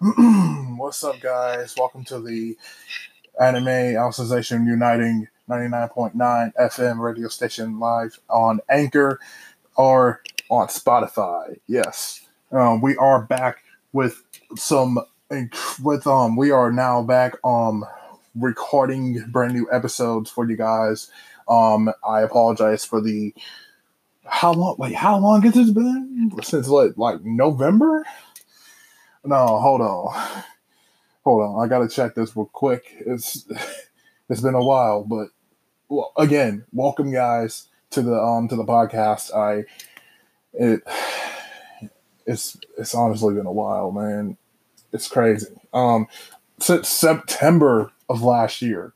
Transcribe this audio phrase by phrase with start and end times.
[0.78, 1.74] What's up, guys?
[1.76, 2.56] Welcome to the
[3.38, 9.20] Anime Alicization Uniting 99.9 FM radio station live on Anchor
[9.76, 11.58] or on Spotify.
[11.66, 14.22] Yes, um, we are back with
[14.56, 15.00] some
[15.82, 17.84] with um we are now back um
[18.34, 21.10] recording brand new episodes for you guys.
[21.46, 23.34] Um, I apologize for the
[24.24, 24.76] how long?
[24.78, 26.96] Wait, how long has it been since what?
[26.96, 28.06] Like November?
[29.24, 30.44] No, hold on,
[31.24, 31.64] hold on.
[31.64, 32.94] I gotta check this real quick.
[33.00, 33.46] It's
[34.30, 35.28] it's been a while, but
[35.88, 39.34] well, again, welcome guys to the um to the podcast.
[39.34, 39.64] I
[40.54, 40.82] it
[42.26, 44.38] it's it's honestly been a while, man.
[44.92, 45.46] It's crazy.
[45.74, 46.08] Um,
[46.58, 48.94] since September of last year.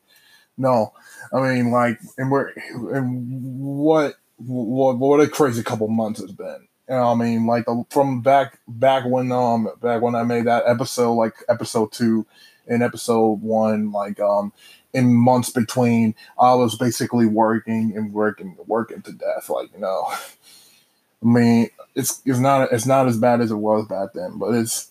[0.56, 0.92] No,
[1.32, 2.52] I mean like, and we're
[2.94, 6.68] and what what what a crazy couple months it's been.
[6.88, 10.44] You know, I mean, like the, from back back when um back when I made
[10.46, 12.26] that episode, like episode two
[12.68, 14.52] and episode one, like um
[14.92, 19.48] in months between, I was basically working and working working to death.
[19.48, 23.86] Like you know, I mean, it's it's not it's not as bad as it was
[23.86, 24.90] back then, but it's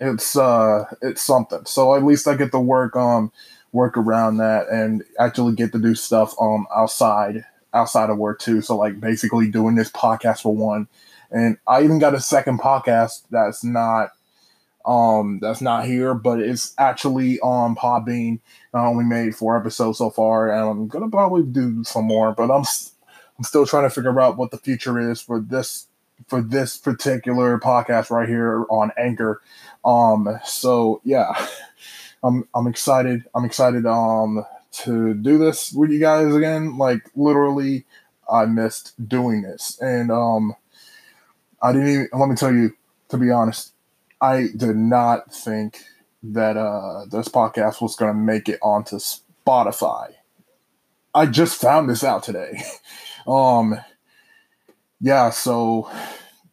[0.00, 1.64] it's uh it's something.
[1.66, 3.32] So at least I get to work um
[3.72, 8.62] work around that and actually get to do stuff um outside outside of work too.
[8.62, 10.88] So like basically doing this podcast for one.
[11.30, 14.10] And I even got a second podcast that's not
[14.84, 18.40] um that's not here, but it's actually on Podbean.
[18.72, 22.32] I only made four episodes so far, and I'm gonna probably do some more.
[22.32, 22.64] But I'm
[23.38, 25.86] I'm still trying to figure out what the future is for this
[26.28, 29.40] for this particular podcast right here on Anchor.
[29.84, 31.46] Um, so yeah,
[32.22, 33.24] I'm I'm excited.
[33.34, 36.78] I'm excited um to do this with you guys again.
[36.78, 37.84] Like literally,
[38.30, 40.54] I missed doing this, and um,
[41.62, 42.08] I didn't even.
[42.12, 42.74] Let me tell you,
[43.08, 43.72] to be honest,
[44.20, 45.80] I did not think
[46.22, 50.12] that uh this podcast was gonna make it onto Spotify.
[51.14, 52.62] I just found this out today.
[53.26, 53.74] um,
[55.00, 55.90] yeah, so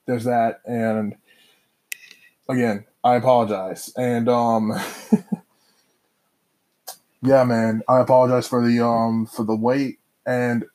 [0.06, 1.16] there's that, and
[2.50, 4.74] again, I apologize, and um.
[7.22, 10.66] yeah, man, I apologize for the um for the wait, and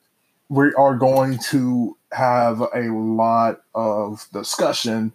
[0.53, 5.11] we are going to have a lot of discussion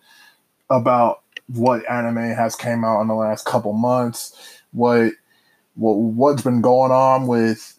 [0.69, 5.13] about what anime has came out in the last couple months, what
[5.77, 7.79] what what's been going on with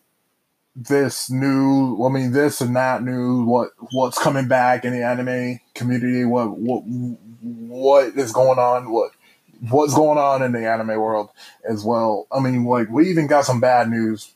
[0.73, 5.59] this new I mean this and that new what what's coming back in the anime
[5.75, 6.83] community, what what
[7.41, 9.11] what is going on, what
[9.69, 11.29] what's going on in the anime world
[11.69, 12.25] as well.
[12.31, 14.33] I mean, like we even got some bad news,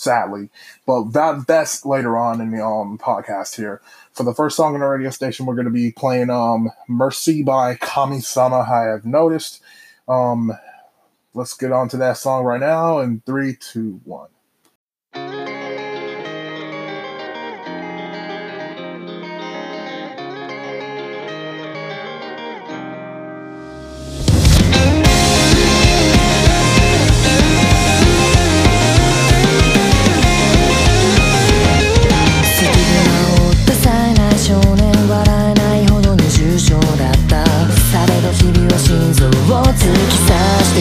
[0.00, 0.48] sadly,
[0.86, 3.80] but that that's later on in the um podcast here.
[4.12, 7.42] For the first song on the radio station, we're going to be playing um "Mercy"
[7.42, 8.60] by Kami-sama.
[8.60, 9.62] I have noticed.
[10.08, 10.52] Um,
[11.34, 12.98] let's get on to that song right now.
[13.00, 14.30] In three, two, one.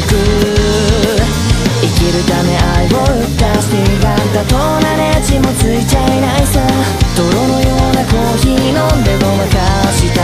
[0.01, 0.15] てく
[1.81, 6.59] 生きるため愛を打ったスティガンだとなネジもついちゃいないさ。
[7.15, 10.21] 泥のようなコーヒー飲んでごまかした。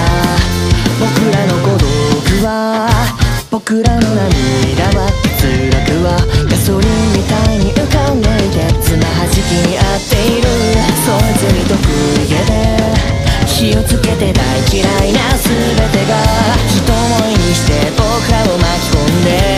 [0.99, 1.85] 僕らの孤独
[2.45, 2.87] は
[3.51, 6.07] 僕らの涙は通学は
[6.49, 10.47] ガソリンみたいに浮かんでいてつはじきに合っている。
[11.05, 11.77] そいつに毒
[12.25, 12.51] 家で
[13.45, 14.43] 火をつけて大
[14.73, 15.51] 嫌いな全
[15.91, 16.15] てが
[16.67, 19.54] 人思いにして僕らを巻き込んで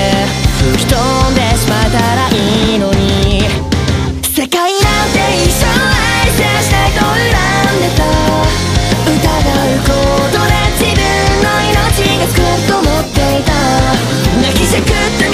[14.77, 14.87] 泣きじゃくっ
[15.19, 15.26] た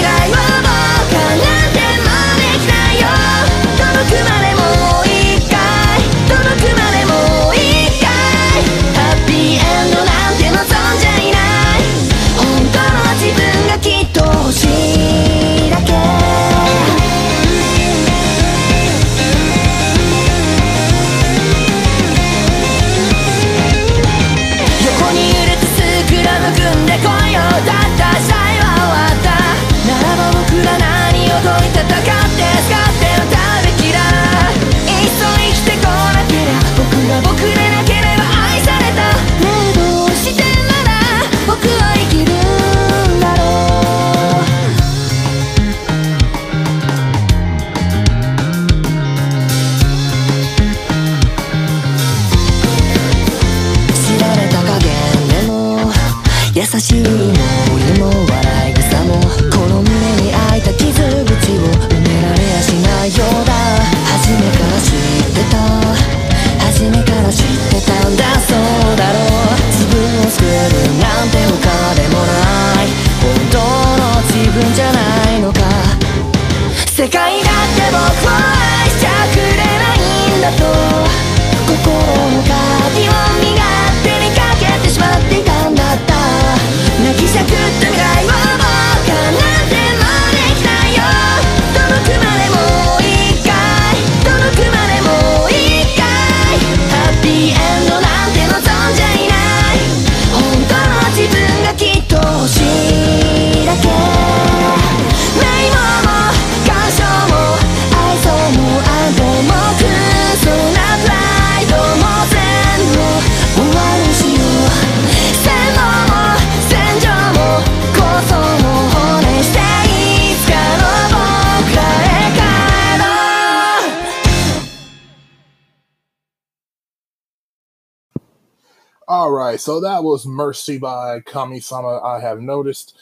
[129.34, 132.00] right, so that was Mercy by Kami-sama.
[132.02, 132.98] I have noticed.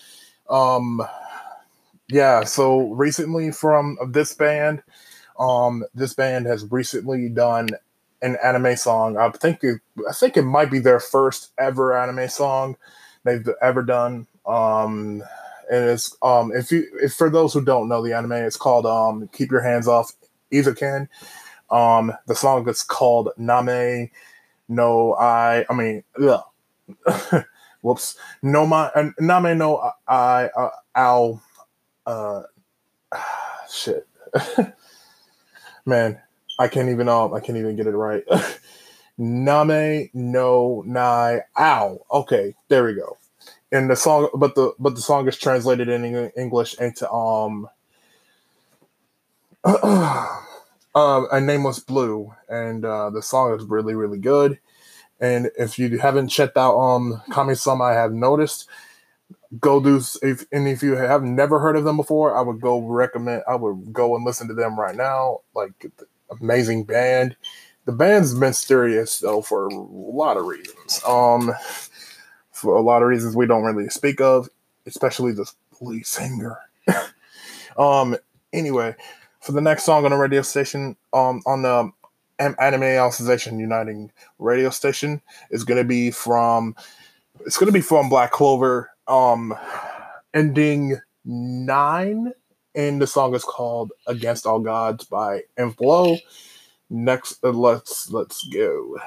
[0.49, 1.01] Um,
[2.09, 4.83] yeah, so recently from this band,
[5.39, 7.69] um, this band has recently done
[8.21, 9.17] an anime song.
[9.17, 12.77] I think it, I think it might be their first ever anime song
[13.23, 14.27] they've ever done.
[14.45, 15.23] Um,
[15.71, 18.85] and it's um, if you if for those who don't know the anime, it's called
[18.85, 20.11] um, "Keep Your Hands Off
[20.51, 21.07] Eizouken."
[21.69, 24.09] Um, the song is called "Name
[24.71, 26.43] no I, I mean, ugh.
[27.81, 31.41] whoops, no my, uh, name no I, uh, ow,
[32.05, 32.43] uh,
[33.71, 34.07] shit,
[35.85, 36.21] man,
[36.59, 38.23] I can't even, um, I can't even get it right.
[39.17, 41.99] Name no nai ow.
[42.11, 43.17] Okay, there we go.
[43.71, 47.69] And the song, but the but the song is translated in English into um
[50.93, 54.59] Um, uh, a Nameless Blue, and uh, the song is really, really good.
[55.21, 58.67] And if you haven't checked out um Kami-sama I have noticed.
[59.59, 62.79] Go do if and if you have never heard of them before, I would go
[62.81, 63.43] recommend.
[63.47, 65.41] I would go and listen to them right now.
[65.53, 65.91] Like
[66.41, 67.35] amazing band.
[67.85, 71.01] The band's mysterious though for a lot of reasons.
[71.07, 71.51] Um,
[72.51, 74.49] for a lot of reasons we don't really speak of,
[74.85, 75.51] especially the
[75.81, 76.57] lead singer.
[77.77, 78.15] um,
[78.53, 78.95] anyway,
[79.41, 81.93] for the next song on the radio station, um, on the um,
[82.39, 86.75] Anime Alicization Uniting radio station is going to be from
[87.45, 89.53] it's going to be from Black Clover, um,
[90.33, 92.33] ending nine,
[92.75, 96.17] and the song is called "Against All Gods" by Inflow.
[96.89, 98.97] Next, uh, let's let's go.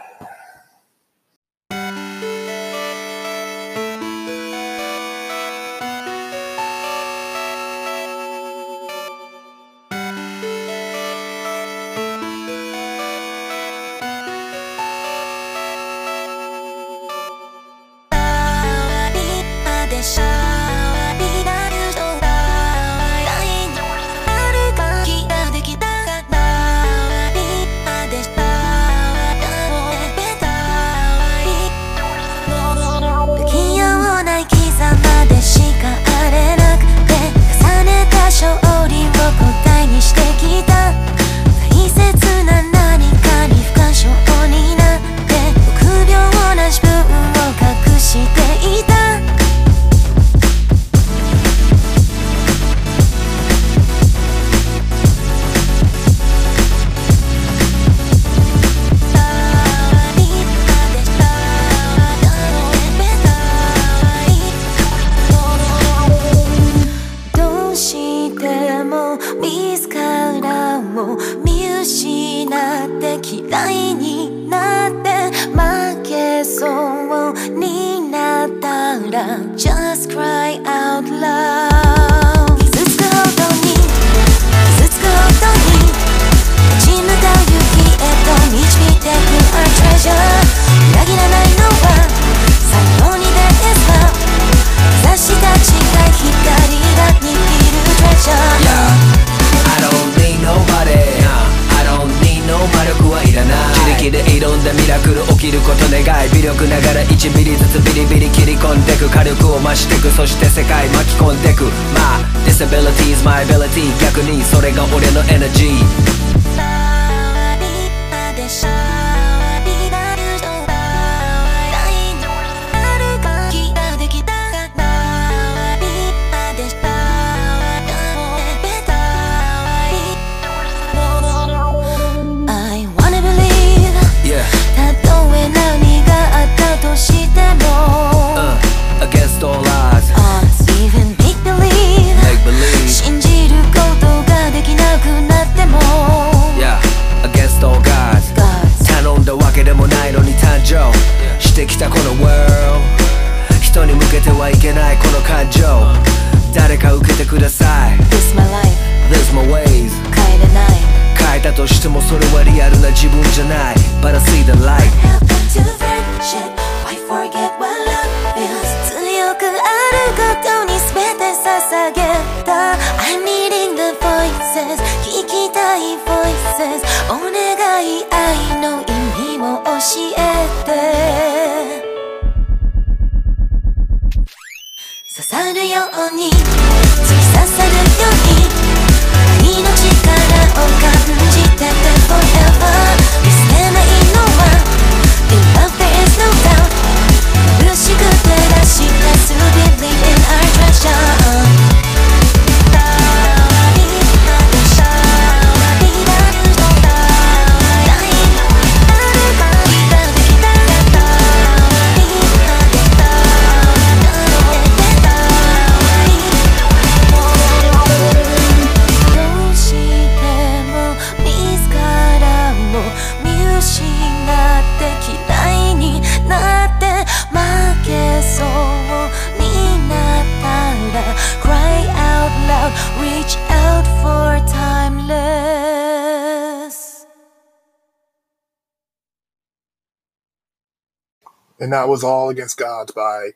[241.61, 243.31] And that was all against gods by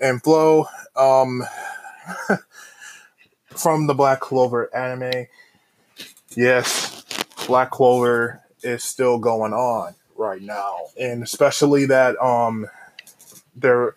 [0.00, 0.66] and flow
[0.96, 1.42] um
[3.46, 5.26] from the black clover anime.
[6.36, 6.92] Yes
[7.46, 10.76] black clover is still going on right now.
[10.98, 12.66] And especially that um
[13.54, 13.96] they're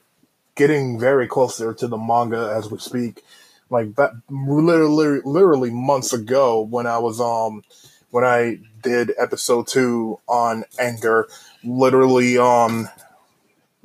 [0.56, 3.22] getting very closer to the manga as we speak.
[3.70, 7.64] Like that literally literally months ago when i was um
[8.12, 11.28] when i did episode two on Anchor
[11.64, 12.88] literally um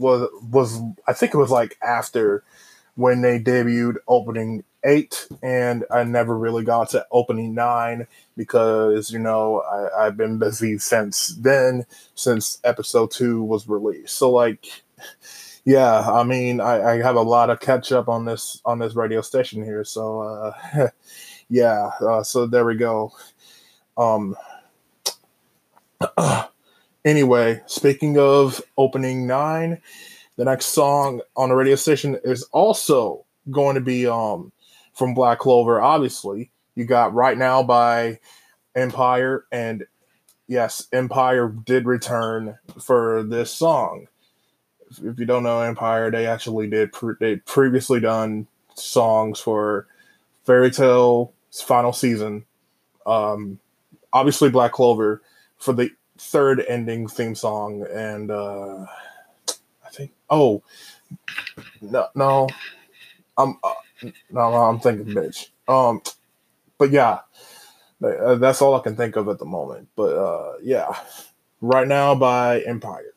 [0.00, 2.45] was was I think it was like after
[2.97, 9.19] when they debuted opening eight, and I never really got to opening nine because you
[9.21, 14.16] know I, I've been busy since then, since episode two was released.
[14.16, 14.66] So like,
[15.64, 18.95] yeah, I mean I, I have a lot of catch up on this on this
[18.95, 19.85] radio station here.
[19.85, 20.88] So uh,
[21.50, 23.12] yeah, uh, so there we go.
[23.97, 24.37] Um.
[27.04, 29.80] Anyway, speaking of opening nine,
[30.37, 34.52] the next song on the radio station is also going to be um
[34.92, 35.80] from Black Clover.
[35.80, 38.19] Obviously, you got right now by
[38.75, 39.87] Empire, and
[40.47, 44.09] yes, Empire did return for this song.
[44.90, 49.87] If- you don't know Empire, they actually did pre- they previously done songs for
[50.45, 51.30] Fairy Tail's
[51.64, 52.45] final season.
[53.07, 53.59] Um,
[54.12, 55.23] obviously, Black Clover
[55.57, 58.86] for the third ending theme song, and uh,
[59.84, 60.62] I think oh
[61.80, 62.48] no no
[63.38, 63.72] I'm uh,
[64.30, 65.48] no I'm thinking bitch.
[65.66, 66.02] Um,
[66.78, 67.20] but yeah,
[68.04, 69.88] uh, that's all I can think of at the moment.
[69.96, 70.94] But uh, yeah,
[71.60, 73.14] right now by Empire.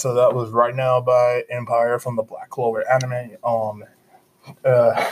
[0.00, 3.36] So that was right now by Empire from the Black Clover anime.
[3.44, 3.84] Um,
[4.64, 5.10] uh,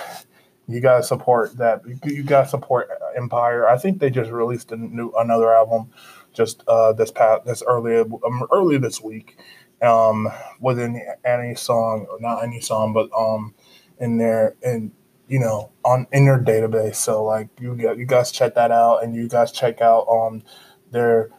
[0.67, 1.83] you guys support that.
[2.05, 3.69] You gotta support Empire.
[3.69, 5.91] I think they just released a new another album
[6.33, 9.37] just uh, this past this earlier um, earlier this week.
[9.81, 10.29] Um,
[10.61, 13.55] within any song, or not any song, but um,
[14.01, 14.91] in there and
[15.29, 16.97] you know on in their database.
[16.97, 20.43] So like you you guys check that out, and you guys check out um
[20.91, 21.31] their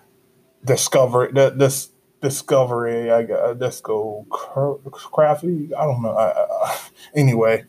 [0.64, 1.90] discovery the, this
[2.22, 6.12] discovery I got disco crafty I don't know.
[6.12, 6.32] I,
[6.66, 6.80] I,
[7.16, 7.66] anyway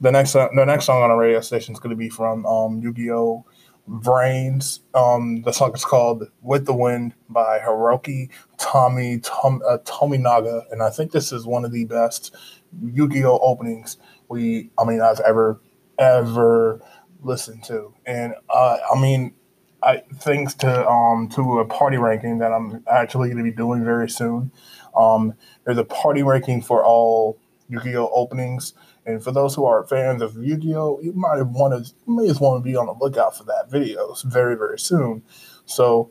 [0.00, 2.80] the next the next song on the radio station is going to be from um
[2.80, 3.44] Yu-Gi-Oh!
[3.88, 4.80] Vrains.
[4.94, 10.82] um the song is called With the Wind by Hiroki Tommy Tom, uh, Tominaga and
[10.82, 12.34] I think this is one of the best
[12.82, 13.38] Yu-Gi-Oh!
[13.38, 13.96] openings
[14.28, 15.60] we I mean I've ever
[15.98, 16.80] ever
[17.22, 17.94] listened to.
[18.06, 19.34] And uh, I mean
[19.82, 23.84] I, thanks to um, to a party ranking that I'm actually going to be doing
[23.84, 24.52] very soon.
[24.94, 27.38] Um, there's a party ranking for all
[27.68, 28.74] Yu-Gi-Oh openings,
[29.06, 32.40] and for those who are fans of Yu-Gi-Oh, you might have wanted, you may just
[32.40, 35.22] want to be on the lookout for that video very very soon.
[35.64, 36.10] So,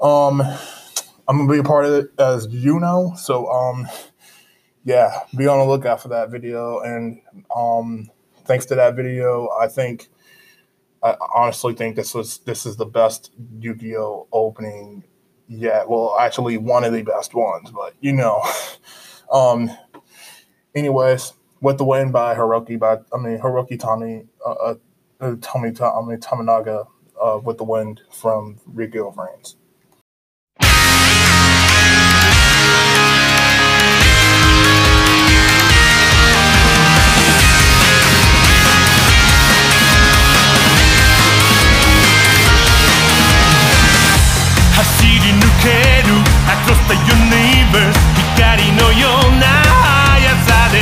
[0.00, 0.40] um,
[1.26, 3.14] I'm gonna be a part of it as you know.
[3.16, 3.88] So, um,
[4.84, 7.20] yeah, be on the lookout for that video, and
[7.54, 8.10] um,
[8.44, 10.08] thanks to that video, I think
[11.02, 15.04] I honestly think this was this is the best Yu-Gi-Oh opening
[15.48, 15.88] yet.
[15.88, 18.42] Well, actually, one of the best ones, but you know.
[19.32, 19.70] um.
[20.74, 21.32] Anyways,
[21.62, 24.74] with the win by Hiroki by I mean Hiroki Tommy uh, uh,
[25.20, 26.86] uh Tommy I mean Tominaga
[27.20, 29.56] uh, with the wind from Yu-Gi-Oh Vrains.
[29.56, 29.65] け
[47.66, 47.98] universe
[48.36, 49.46] 光のような
[50.14, 50.74] 速さで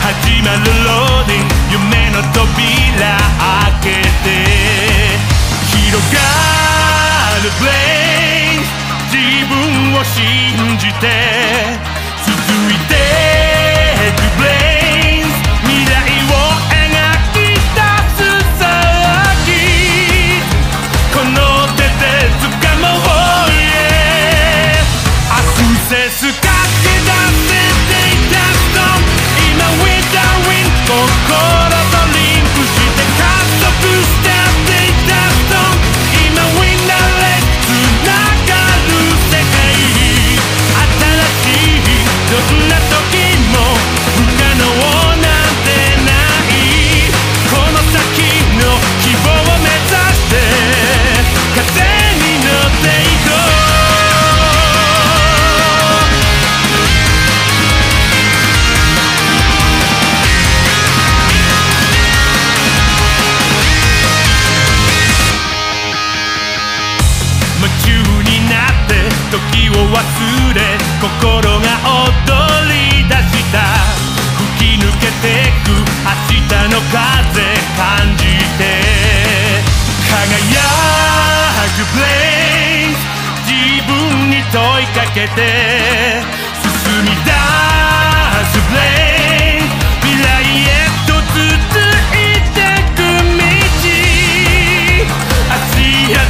[0.00, 4.26] 始まるローディン夢の扉開けて。
[5.74, 6.20] 広が
[7.42, 7.70] るブレ
[8.52, 8.62] イン。
[9.10, 9.54] 自分
[9.94, 11.04] を信じて。
[12.24, 12.32] 続
[12.72, 13.13] いて。
[25.84, 26.48] せすか
[26.82, 28.36] け出せていた
[29.52, 31.73] 今 With the wind 心
[76.90, 77.00] 風
[77.76, 78.24] 感じ
[78.58, 78.62] て
[80.08, 80.58] 輝
[81.76, 82.04] くプレ
[82.82, 82.96] イズ
[83.46, 83.52] 自
[83.86, 83.90] 分
[84.30, 85.40] に問いかけて
[86.62, 87.30] 進み出
[88.50, 88.78] すプレ
[89.58, 89.64] イズ
[90.02, 90.26] 未来
[90.62, 90.72] へ
[91.06, 92.56] と続いて
[92.94, 93.44] く道
[95.54, 95.62] 足
[96.14, 96.20] 跡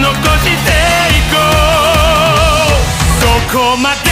[0.00, 0.68] 残して
[1.10, 2.80] いこう。
[3.20, 4.09] そこまで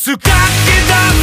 [0.00, 0.26] です楽器
[0.88, 1.19] だ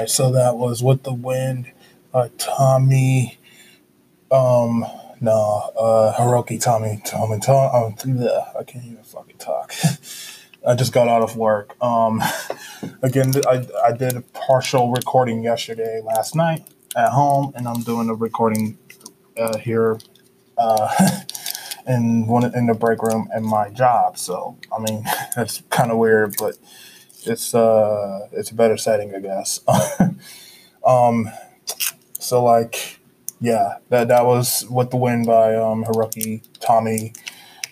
[0.00, 1.70] right, so that was with the wind,
[2.14, 3.38] uh, Tommy.
[4.30, 4.84] Um,
[5.20, 7.74] no, uh, Hiroki Tommy, Tommy, Tom.
[7.74, 7.94] Um,
[8.58, 9.74] I can't even fucking talk.
[10.66, 11.74] I just got out of work.
[11.82, 12.22] Um,
[13.02, 18.08] again, I I did a partial recording yesterday, last night at home, and I'm doing
[18.08, 18.78] a recording
[19.36, 19.98] uh, here
[20.56, 20.88] uh,
[21.86, 24.16] in one in the break room in my job.
[24.16, 25.04] So I mean,
[25.36, 26.56] that's kind of weird, but
[27.26, 29.60] it's uh it's a better setting, I guess.
[30.84, 31.30] um,
[32.18, 33.00] so like,
[33.40, 37.12] yeah, that that was "With the win by um Hiroki Tommy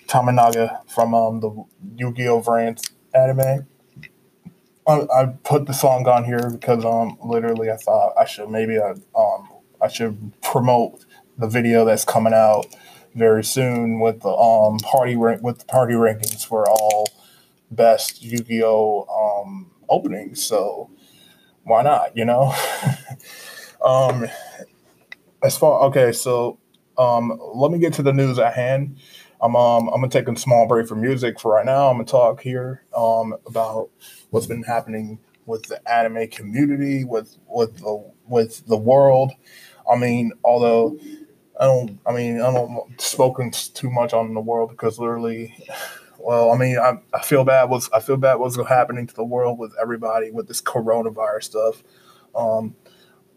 [0.06, 1.64] Tominaga from um the
[1.96, 3.66] Yu-Gi-Oh variant anime.
[4.86, 8.78] I, I put the song on here because um literally I thought I should maybe
[8.78, 9.48] I um
[9.80, 11.04] I should promote
[11.36, 12.66] the video that's coming out
[13.14, 17.06] very soon with the um party rank with the party rankings for all
[17.70, 20.42] best Yu-Gi-Oh um openings.
[20.42, 20.90] So
[21.64, 22.16] why not?
[22.16, 22.54] You know.
[23.84, 24.26] um,
[25.42, 26.58] as far okay, so
[26.96, 28.96] um, let me get to the news at hand.
[29.40, 31.88] I'm um, I'm gonna take a small break from music for right now.
[31.88, 33.90] I'm gonna talk here um, about
[34.30, 39.32] what's been happening with the anime community, with with the with the world.
[39.90, 40.98] I mean, although
[41.60, 45.56] I don't, I mean, I don't spoken too much on the world because literally,
[46.18, 49.24] well, I mean, I, I feel bad was I feel bad what's happening to the
[49.24, 51.82] world with everybody with this coronavirus stuff.
[52.34, 52.74] Um,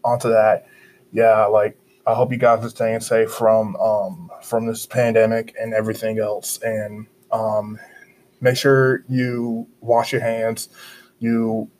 [0.04, 0.66] onto that,
[1.12, 5.72] yeah, like I hope you guys are staying safe from um, from this pandemic and
[5.72, 7.78] everything else, and um,
[8.40, 10.68] make sure you wash your hands.
[11.20, 11.70] You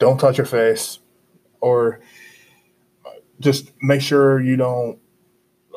[0.00, 0.98] don't touch your face,
[1.60, 2.00] or
[3.38, 4.98] just make sure you don't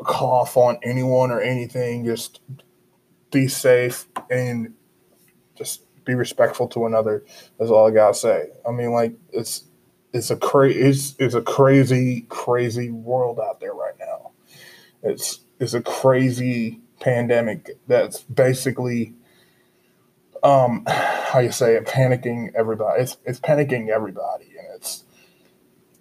[0.03, 2.05] cough on anyone or anything.
[2.05, 2.41] Just
[3.37, 4.73] be safe and
[5.55, 7.23] just be respectful to another.
[7.59, 8.47] That's all I gotta say.
[8.67, 9.65] I mean, like it's
[10.11, 14.31] it's a cra- it's, it's a crazy crazy world out there right now.
[15.03, 19.13] It's it's a crazy pandemic that's basically
[20.41, 23.03] um how you say it panicking everybody.
[23.03, 25.03] It's it's panicking everybody and it's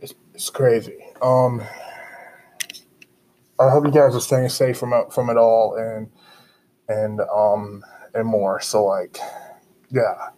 [0.01, 1.05] it's it's crazy.
[1.21, 1.63] Um
[3.59, 6.11] I hope you guys are staying safe from from it all and
[6.89, 8.61] and um and more.
[8.61, 9.19] So like
[9.91, 10.31] yeah.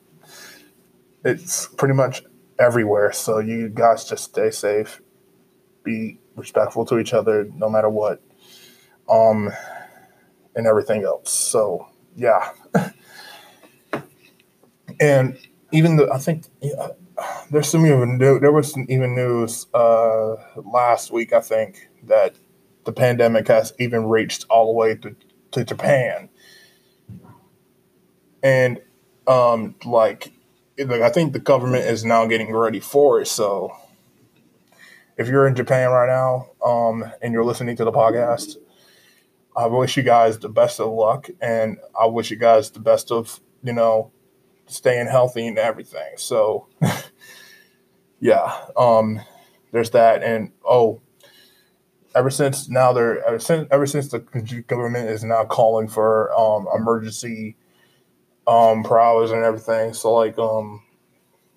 [1.25, 2.23] It's pretty much
[2.59, 3.13] everywhere.
[3.13, 5.01] So you guys just stay safe,
[5.83, 8.23] be respectful to each other no matter what.
[9.09, 9.51] Um
[10.55, 11.33] and everything else.
[11.33, 12.53] So yeah.
[15.01, 15.39] and
[15.73, 16.89] even though I think yeah,
[17.51, 22.35] there's some even new, there was some even news uh, last week I think that
[22.85, 25.15] the pandemic has even reached all the way to,
[25.53, 26.29] to Japan.
[28.43, 28.81] And
[29.27, 30.33] um, like,
[30.79, 33.27] I think the government is now getting ready for it.
[33.27, 33.77] So
[35.17, 38.57] if you're in Japan right now um, and you're listening to the podcast,
[39.57, 43.11] I wish you guys the best of luck, and I wish you guys the best
[43.11, 44.13] of you know
[44.67, 46.13] staying healthy and everything.
[46.17, 46.69] So
[48.21, 49.21] yeah, um,
[49.73, 51.01] there's that, and oh,
[52.15, 54.21] ever since now they're ever since ever since the
[54.69, 57.57] government is now calling for um, emergency
[58.49, 59.93] um, and everything.
[59.93, 60.83] So like um,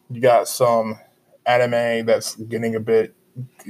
[0.09, 0.99] you got some
[1.45, 3.15] anime that's getting a bit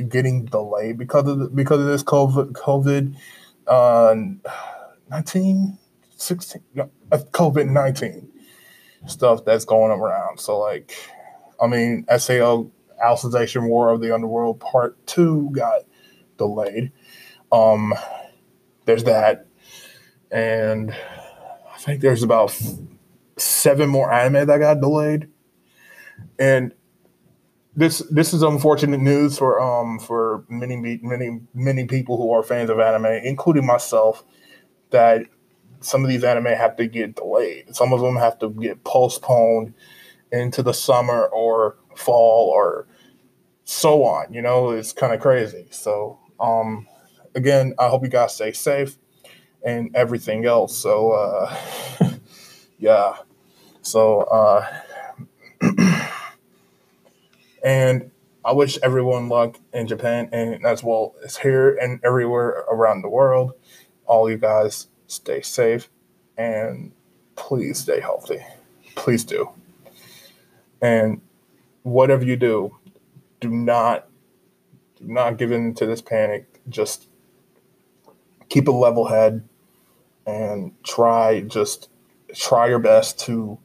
[0.10, 3.16] getting delayed because of the, because of this COVID COVID
[3.68, 4.16] uh,
[5.10, 5.78] 19,
[6.18, 8.28] 16, uh, COVID 19
[9.06, 10.40] stuff that's going around.
[10.40, 10.94] So like,
[11.62, 12.72] I mean, SAO
[13.06, 15.82] Alicization War of the Underworld Part Two got
[16.38, 16.92] delayed.
[17.52, 17.94] Um,
[18.86, 19.46] there's that,
[20.32, 22.60] and I think there's about
[23.38, 25.30] seven more anime that got delayed,
[26.40, 26.74] and
[27.76, 32.70] this this is unfortunate news for um for many many many people who are fans
[32.70, 34.24] of anime, including myself,
[34.92, 35.26] that
[35.80, 37.76] some of these anime have to get delayed.
[37.76, 39.74] Some of them have to get postponed
[40.32, 42.88] into the summer or fall or
[43.64, 44.34] so on.
[44.34, 45.68] You know, it's kind of crazy.
[45.72, 46.88] So um,
[47.36, 48.98] again, I hope you guys stay safe
[49.64, 50.78] and everything else.
[50.78, 51.56] So, uh,
[52.82, 53.18] yeah.
[53.82, 54.68] So, uh,
[57.64, 58.12] and
[58.44, 63.10] I wish everyone luck in Japan and as well as here and everywhere around the
[63.10, 63.54] world.
[64.08, 65.90] All you guys stay safe
[66.38, 66.92] and
[67.36, 68.40] please stay healthy.
[68.96, 69.52] Please do.
[70.82, 71.22] And
[71.84, 72.78] whatever you do,
[73.40, 74.08] do not
[74.98, 76.60] do not give in to this panic.
[76.68, 77.08] Just
[78.50, 79.48] keep a level head
[80.26, 81.91] and try just
[82.36, 83.58] try your best to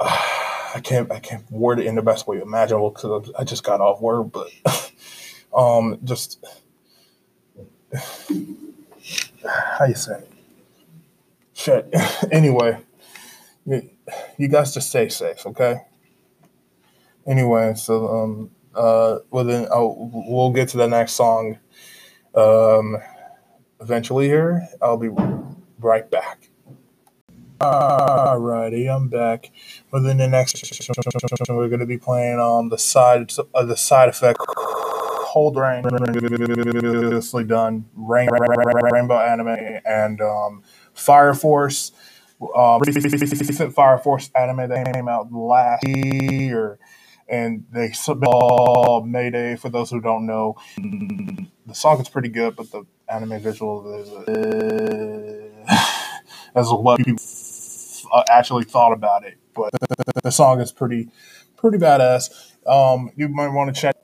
[0.00, 0.06] uh,
[0.74, 3.80] I can't I can't word it in the best way imaginable because I just got
[3.80, 4.48] off work, but
[5.56, 6.44] um, just
[9.46, 10.32] how you say it?
[11.52, 11.88] Shit.
[12.32, 12.78] anyway,
[13.64, 13.88] you,
[14.36, 15.82] you guys just stay safe, okay?
[17.24, 21.58] Anyway, so um, uh, well then I'll, we'll get to the next song.
[22.34, 22.96] Um,
[23.80, 24.66] eventually here.
[24.82, 25.10] I'll be
[25.78, 26.48] right back.
[27.60, 29.50] Alrighty, I'm back.
[29.90, 30.62] Within the next,
[31.48, 34.38] we're going to be playing on the side, uh, the side effect.
[34.38, 37.86] Cold Rain, previously done.
[37.94, 40.62] Rain, Rainbow Anime and um,
[40.92, 41.92] Fire Force.
[42.54, 46.78] Um, recent Fire Force anime that came out last year,
[47.28, 49.56] and they saw Mayday.
[49.56, 54.08] For those who don't know, the song is pretty good, but the anime visual is
[54.10, 55.50] uh,
[56.54, 57.43] as uh,
[58.28, 59.38] actually thought about it.
[59.54, 59.70] But
[60.22, 61.08] the, song is pretty
[61.56, 62.30] pretty badass.
[62.66, 63.96] Um, you might want to check,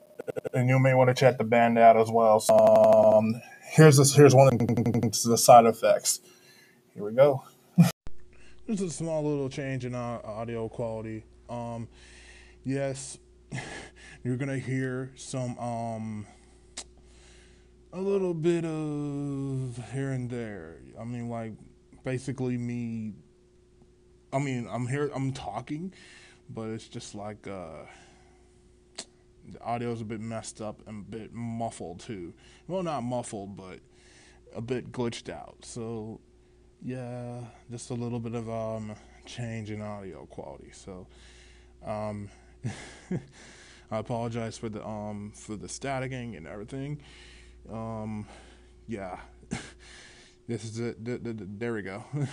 [0.53, 2.39] and you may want to check the band out as well.
[2.39, 4.15] So, um, here's this.
[4.15, 6.21] Here's one of the side effects.
[6.93, 7.43] Here we go.
[8.67, 11.25] There's a small little change in our audio quality.
[11.49, 11.89] Um,
[12.63, 13.17] yes,
[14.23, 16.25] you're gonna hear some um
[17.93, 20.77] a little bit of here and there.
[20.99, 21.53] I mean, like
[22.03, 23.13] basically me.
[24.33, 25.11] I mean, I'm here.
[25.13, 25.93] I'm talking,
[26.49, 27.85] but it's just like uh,
[29.49, 32.33] the audio's a bit messed up and a bit muffled too.
[32.67, 33.79] Well, not muffled, but
[34.55, 35.57] a bit glitched out.
[35.61, 36.19] So
[36.81, 38.93] yeah, just a little bit of um
[39.25, 40.71] change in audio quality.
[40.71, 41.07] So
[41.85, 42.29] um.
[43.91, 47.01] I apologize for the um for the staticking and everything.
[47.69, 48.25] Um,
[48.87, 49.19] yeah,
[50.47, 51.59] this is it.
[51.59, 52.05] There we go.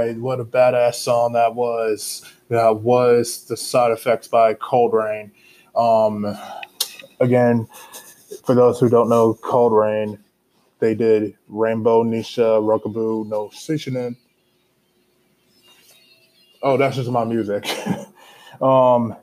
[0.00, 2.24] right, what a badass song that was.
[2.48, 5.32] That was the side effects by Cold Rain.
[5.76, 6.36] Um,
[7.20, 7.68] again,
[8.44, 10.18] for those who don't know, Cold Rain,
[10.78, 14.16] they did Rainbow Nisha Rockaboo no Seishinen.
[16.62, 17.66] Oh, that's just my music.
[18.62, 19.16] um,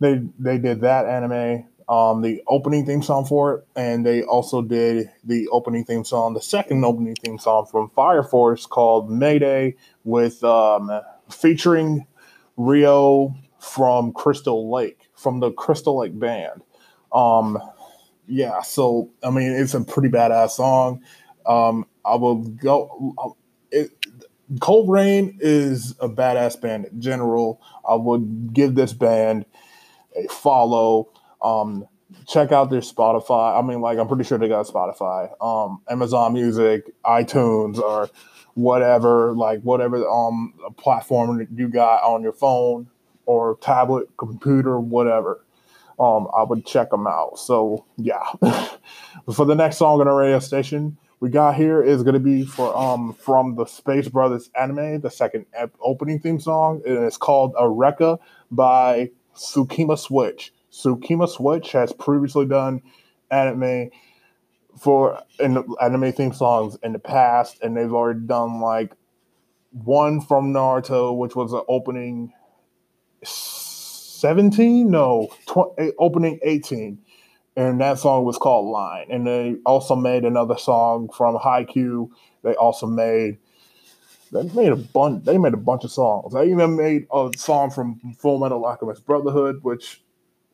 [0.00, 4.62] they they did that anime, um, the opening theme song for it, and they also
[4.62, 9.76] did the opening theme song, the second opening theme song from Fire Force called Mayday,
[10.04, 10.90] with um,
[11.30, 12.06] featuring
[12.56, 16.62] Rio from Crystal Lake from the Crystal Lake band.
[17.12, 17.58] Um,
[18.26, 21.02] yeah, so I mean, it's a pretty badass song.
[21.44, 23.36] Um, I will go.
[23.70, 23.90] It,
[24.60, 27.60] Cold Rain is a badass band in general.
[27.88, 29.46] I would give this band
[30.16, 31.12] a follow.
[31.46, 31.86] Um,
[32.26, 33.58] check out their Spotify.
[33.58, 38.10] I mean, like I'm pretty sure they got Spotify, um, Amazon Music, iTunes, or
[38.54, 42.88] whatever, like whatever um platform you got on your phone
[43.26, 45.44] or tablet, computer, whatever.
[45.98, 47.38] Um, I would check them out.
[47.38, 48.22] So yeah,
[49.32, 52.44] for the next song on our radio station, we got here is going to be
[52.44, 55.46] for um from the Space Brothers anime, the second
[55.80, 58.18] opening theme song, and it's called Eureka
[58.50, 60.52] by Sukima Switch.
[60.76, 62.82] Sukima Switch has previously done
[63.30, 63.90] anime
[64.78, 68.92] for in anime theme songs in the past, and they've already done like
[69.70, 72.32] one from Naruto, which was an opening
[73.22, 76.98] 17 no tw- eh, opening 18
[77.56, 79.06] and that song was called line.
[79.10, 82.10] And they also made another song from Haikyuu.
[82.42, 83.38] They also made
[84.32, 86.34] they made a bunch they made a bunch of songs.
[86.34, 90.02] They even made a song from full metal alchemist brotherhood which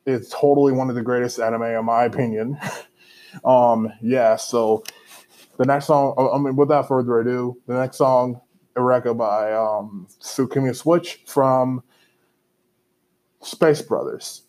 [0.07, 2.59] is totally one of the greatest anime in my opinion
[3.45, 4.83] um yeah so
[5.59, 8.41] the next song i mean without further ado the next song
[8.77, 11.83] Eureka by um Sukima Switch from
[13.43, 14.43] Space Brothers.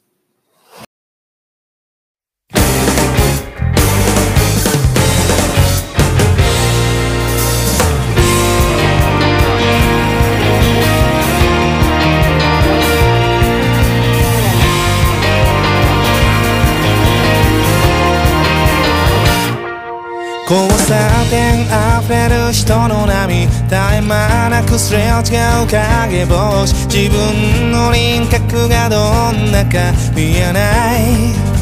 [20.45, 20.93] 交差
[21.29, 31.53] 点溢れる人の波絶え間なくすれ違う影星自分の輪郭がどんなか見えない。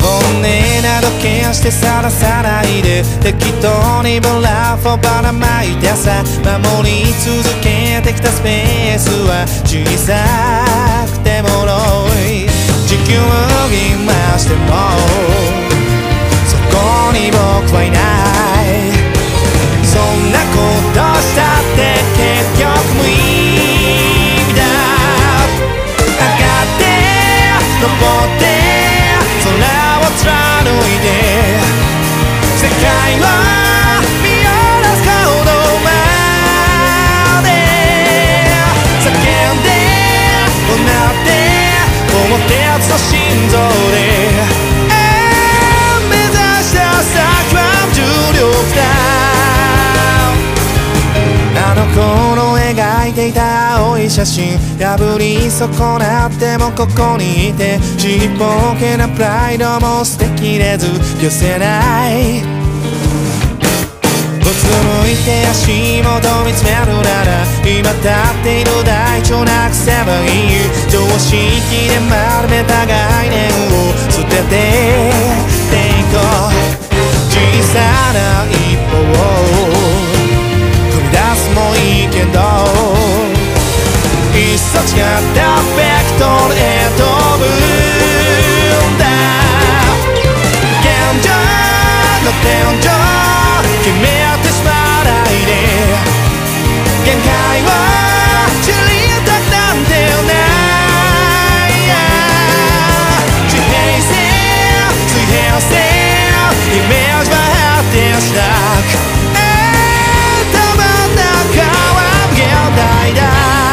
[0.00, 0.42] 本音
[0.82, 11.72] など決してさらさないで適当にブラフをばらまいてさ守り続けてきたスペースは小さくてもろ
[12.30, 12.46] い。
[12.86, 13.22] 地球を
[13.72, 15.67] 今しても。
[17.18, 17.40] に僕
[17.74, 18.78] はいない
[19.82, 20.62] そんなこ
[20.94, 23.10] としたって結局無意
[24.46, 24.62] 味だ。
[26.14, 26.86] 上がって
[27.82, 28.46] 登って
[29.42, 31.06] 空を貫いて
[32.56, 32.86] 世界
[33.18, 33.26] を
[34.22, 35.50] 見下ろすほど
[35.82, 35.90] ま
[37.42, 37.46] で。
[39.02, 39.66] 叫んで
[40.68, 41.28] 怒鳴って
[42.14, 43.10] 桃鉄の心
[43.50, 43.58] 臓
[43.90, 44.47] で。
[51.94, 54.58] 頃描いていた青い写真。
[54.78, 60.86] 破り損なってもここにいてちっぽけなプライドも捨てきれず
[61.20, 62.42] 消せない。
[64.40, 71.36] うつむいて足元見つめるなら今立っている大腸なくせばいい常識
[71.88, 76.50] で丸めた概念を捨ててていこう
[77.28, 77.78] 小さ
[78.14, 78.16] な
[78.46, 78.96] 一歩
[80.04, 80.07] を。
[81.38, 81.46] 踏み出す。
[81.54, 82.38] もいいけど。
[84.34, 85.38] いっそ違った
[85.76, 86.62] ベクトルへ
[86.96, 87.02] 飛
[87.38, 89.04] ぶんだ。
[90.80, 90.86] 現
[91.24, 91.26] 状
[92.24, 92.46] の天
[92.78, 92.86] 井
[93.82, 94.04] 決め
[94.42, 95.50] てしまわないで。
[97.04, 97.26] 限界
[97.62, 97.64] を
[98.62, 98.74] 知り
[99.24, 99.90] たくなんて
[100.26, 100.32] な
[101.66, 101.70] い
[103.48, 103.66] 地平
[104.02, 104.12] 線
[105.08, 105.72] 水平線
[106.68, 107.34] イメージは
[107.78, 108.57] 発展した
[113.08, 113.67] i caridad.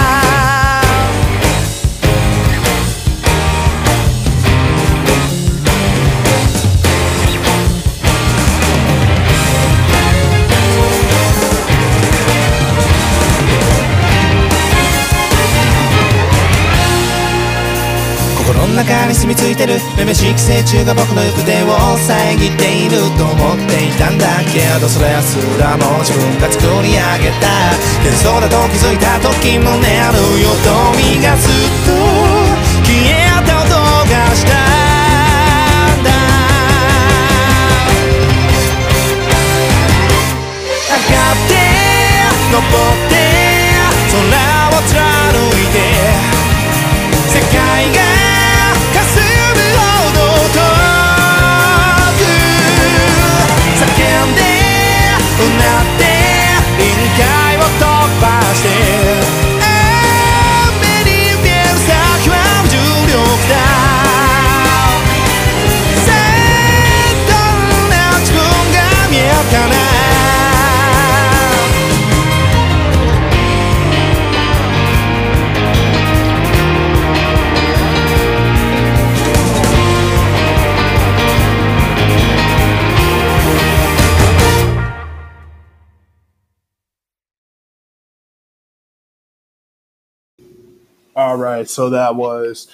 [18.76, 27.48] 中に染みついてるめめしい寄生虫が僕の行く手を遮っていると思っていたんだけどそれはすらも自分が作り上げた
[28.04, 31.96] 幻想だと気づいた時もねるよと身がずっと
[32.84, 33.72] 消えた音
[34.12, 34.60] がした
[35.96, 36.12] んだ
[40.92, 41.56] 上がって
[42.52, 43.24] 登って
[44.12, 45.00] 空を貫
[45.64, 45.80] いて
[47.32, 48.45] 世界が
[91.26, 92.68] All right, so that was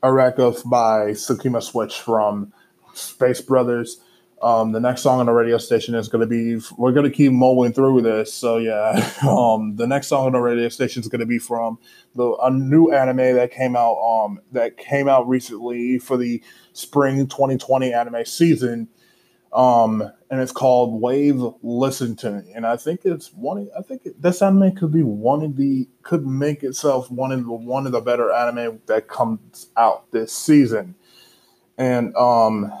[0.00, 2.52] Eureka by Sukima Switch from
[2.92, 4.00] Space Brothers.
[4.40, 6.64] Um, the next song on the radio station is going to be.
[6.78, 9.10] We're going to keep mowing through this, so yeah.
[9.28, 11.80] Um, the next song on the radio station is going to be from
[12.14, 13.96] the a new anime that came out.
[13.96, 16.44] Um, that came out recently for the
[16.74, 18.88] spring 2020 anime season.
[19.52, 23.68] Um, and it's called Wave Listen to Me, and I think it's one.
[23.78, 27.44] I think it, this anime could be one of the could make itself one of
[27.44, 30.96] the one of the better anime that comes out this season.
[31.78, 32.72] And um,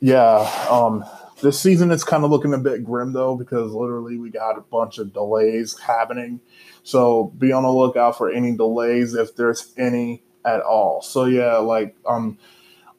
[0.00, 0.38] yeah,
[0.70, 1.04] um,
[1.42, 4.62] this season is kind of looking a bit grim though because literally we got a
[4.62, 6.40] bunch of delays happening.
[6.82, 11.02] So be on the lookout for any delays if there's any at all.
[11.02, 12.38] So yeah, like um.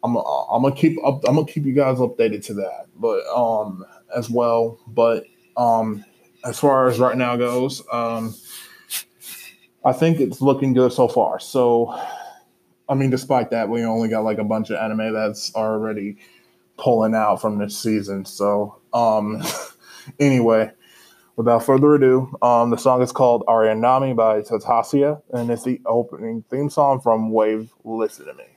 [0.05, 1.23] I'm I'm, I'm gonna keep up.
[1.25, 3.85] I'm gonna keep you guys updated to that, but um
[4.15, 4.79] as well.
[4.87, 5.25] But
[5.57, 6.03] um
[6.45, 8.35] as far as right now goes, um
[9.85, 11.39] I think it's looking good so far.
[11.39, 11.99] So
[12.89, 16.17] I mean, despite that, we only got like a bunch of anime that's already
[16.77, 18.25] pulling out from this season.
[18.25, 19.41] So um
[20.19, 20.71] anyway,
[21.35, 26.43] without further ado, um the song is called Arianami by Tatasia, and it's the opening
[26.49, 28.52] theme song from Wave Listen to Me.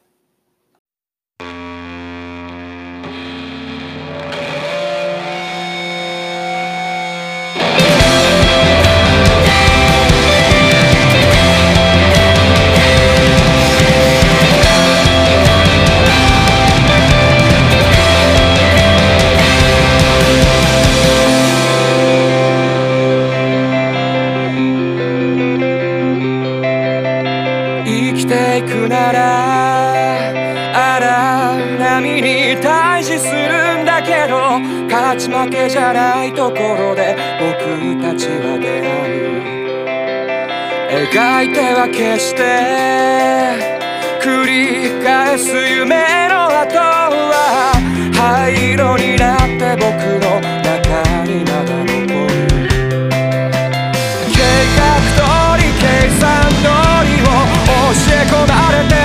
[35.36, 39.44] 勝ち負けじゃないところで僕たちは出会う
[41.12, 42.40] 描いては決して
[44.22, 47.72] 繰り返す夢の後は
[48.14, 49.92] 灰色になって僕
[50.24, 52.32] の中にまだ残る。
[54.32, 54.40] 計
[54.72, 54.80] 画
[55.12, 55.20] 通
[55.60, 55.84] り計
[56.18, 56.66] 算通
[57.04, 57.28] りを
[57.68, 58.95] 教え込まれて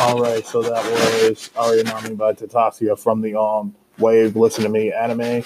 [0.00, 4.90] All right, so that was Arianami by Tatasia from the um Wave Listen to Me
[4.90, 5.44] anime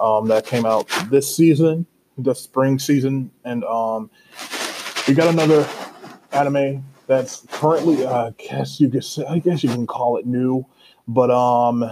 [0.00, 1.84] um that came out this season,
[2.16, 4.08] the spring season, and um
[5.08, 5.68] we got another
[6.30, 10.26] anime that's currently uh, I guess you could say, I guess you can call it
[10.26, 10.64] new,
[11.08, 11.84] but um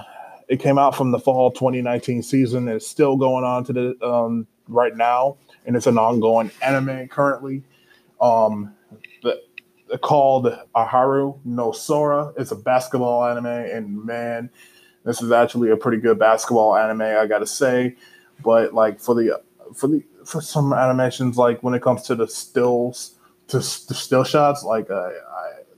[0.47, 4.07] it came out from the fall 2019 season and it's still going on to the
[4.07, 7.65] um right now and it's an ongoing anime currently.
[8.21, 8.77] Um
[10.01, 12.33] called Ahiru no Sora.
[12.37, 14.51] It's a basketball anime, and man,
[15.05, 17.97] this is actually a pretty good basketball anime, I gotta say.
[18.43, 19.41] But like for the
[19.75, 23.17] for the for some animations, like when it comes to the stills
[23.49, 25.13] to the still shots, like I,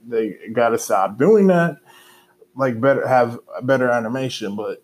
[0.07, 1.77] they gotta stop doing that.
[2.55, 4.83] Like better have a better animation, but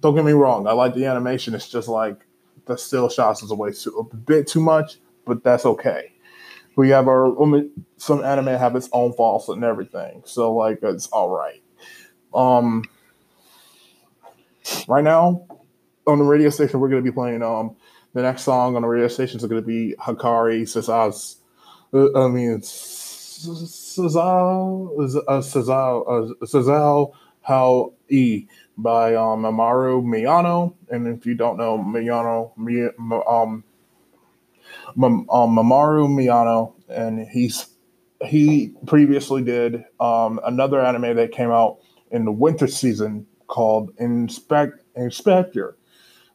[0.00, 1.54] don't get me wrong, I like the animation.
[1.54, 2.20] It's just like
[2.66, 6.13] the still shots is a way too, a bit too much, but that's okay
[6.76, 7.34] we have our
[7.96, 10.22] some anime have its own faults and everything.
[10.26, 11.62] So like it's all right.
[12.34, 12.84] Um
[14.88, 15.46] right now
[16.06, 17.76] on the radio station we're going to be playing um
[18.14, 21.36] the next song on the radio station is going to be Hakari Sazaz
[21.92, 24.08] uh, I mean Sazal
[25.42, 27.12] Sazal Sazal
[27.42, 28.46] How E
[28.76, 30.74] by um Amaru Miyano.
[30.90, 32.88] And if you don't know Miyano Mi,
[33.28, 33.64] um
[35.02, 37.66] um, Mamoru Miyano, and he's
[38.24, 41.78] he previously did um, another anime that came out
[42.10, 45.76] in the winter season called Inspect Inspector,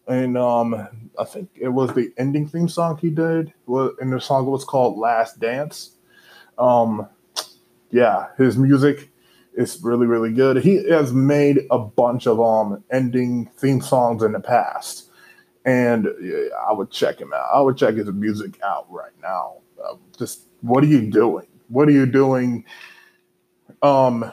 [0.07, 0.87] and um,
[1.17, 3.53] I think it was the ending theme song he did.
[3.67, 5.95] And the song was called Last Dance.
[6.57, 7.07] Um,
[7.91, 9.09] yeah, his music
[9.53, 10.57] is really really good.
[10.57, 15.08] He has made a bunch of um ending theme songs in the past
[15.65, 16.07] and
[16.67, 17.47] I would check him out.
[17.53, 19.57] I would check his music out right now.
[19.83, 21.47] Uh, just what are you doing?
[21.69, 22.65] What are you doing?
[23.81, 24.31] Um,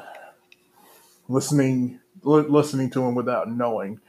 [1.29, 4.01] listening, li- listening to him without knowing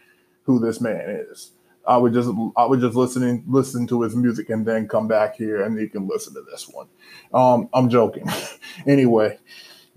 [0.43, 1.51] who this man is.
[1.88, 5.36] I would just, I would just listening, listen to his music, and then come back
[5.38, 6.88] here, and you can listen to this one.
[7.34, 8.28] Um, I'm joking.
[8.88, 9.39] anyway,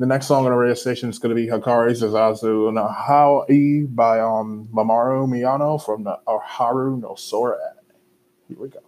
[0.01, 3.87] the next song on the radio station is going to be Hakari Zazazu no Haoi
[3.95, 7.59] by um, Mamoru Miyano from the Haru no Sora.
[8.49, 8.81] Here we go.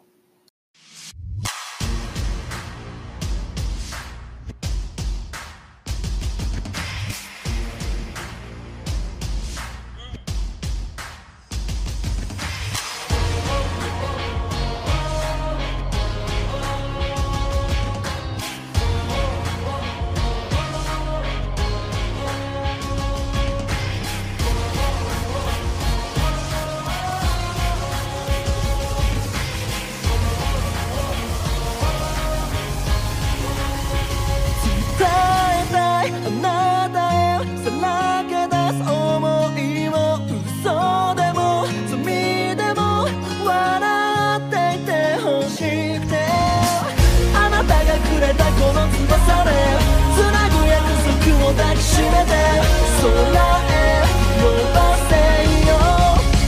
[51.92, 52.32] 束を抱きしめて
[53.02, 53.76] 空へ
[54.40, 54.76] 伸ば
[55.08, 55.12] せ
[55.68, 55.70] よ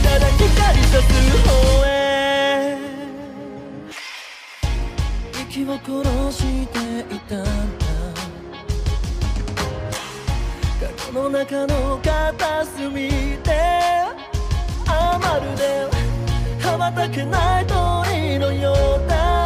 [0.03, 0.43] ただ光
[0.83, 1.07] さす
[1.45, 1.49] 方
[1.85, 1.87] へ
[5.41, 6.75] 息を殺して
[7.15, 7.85] いたんだ。
[10.81, 13.09] 過去の中の片隅
[13.43, 13.49] で
[14.87, 15.87] あまるで
[16.59, 19.44] 羽ばたけない鳥のような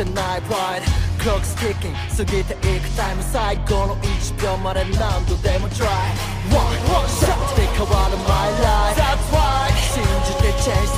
[0.00, 0.82] 捨てない Pride
[1.18, 5.86] Clock ticking 過ぎていくタイム最後の1秒まで何度でも Try
[6.50, 6.60] One
[6.92, 10.96] One shot で変わる My life That's right 信じて change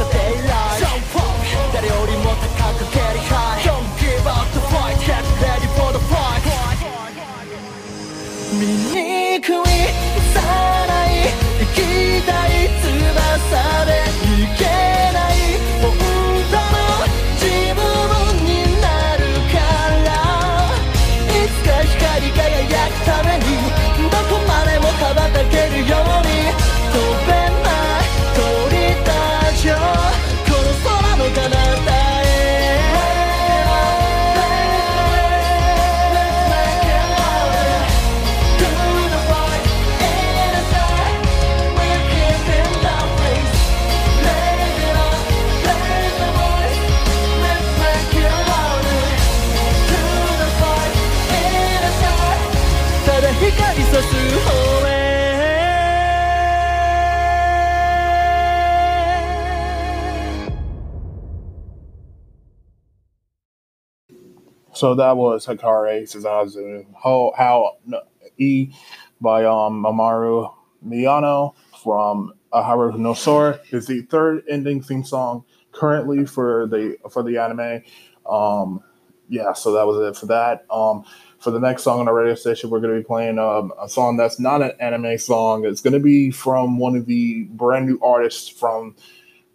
[64.84, 66.86] So that was Hikare Suzazu.
[67.02, 68.02] How, how no,
[68.38, 68.74] E
[69.22, 70.50] by um Amaru
[70.86, 77.24] Miyano from Ahiru no Sora is the third ending theme song currently for the for
[77.24, 77.82] the anime.
[78.30, 78.84] Um
[79.30, 80.66] yeah, so that was it for that.
[80.70, 81.06] Um
[81.40, 83.88] for the next song on our radio station, we're going to be playing um, a
[83.88, 85.64] song that's not an anime song.
[85.64, 88.98] It's going to be from one of the brand new artists from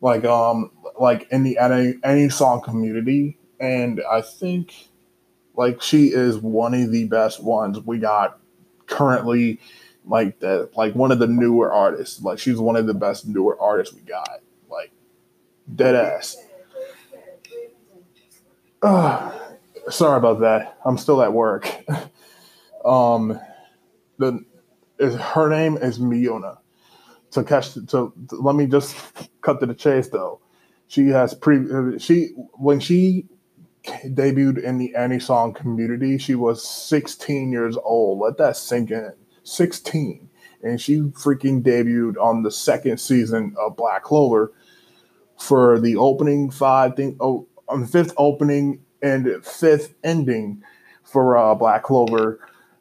[0.00, 4.87] like um like in the any anisong community, and I think
[5.58, 8.38] like she is one of the best ones we got
[8.86, 9.58] currently
[10.06, 12.22] like that like one of the newer artists.
[12.22, 14.40] Like she's one of the best newer artists we got.
[14.70, 14.92] Like
[15.74, 16.36] dead ass.
[18.82, 19.34] Ugh.
[19.90, 20.78] sorry about that.
[20.86, 21.68] I'm still at work.
[22.84, 23.38] Um
[24.18, 24.44] the
[25.00, 26.58] is her name is Miyuna.
[27.32, 28.96] To catch to, to let me just
[29.40, 30.40] cut to the chase though.
[30.86, 33.26] She has pre she when she
[33.84, 38.18] debuted in the anisong community, she was 16 years old.
[38.18, 39.12] Let that sink in.
[39.44, 40.28] 16.
[40.62, 44.52] And she freaking debuted on the second season of Black Clover
[45.38, 50.62] for the opening five thing oh on the fifth opening and fifth ending
[51.04, 52.40] for uh, Black Clover.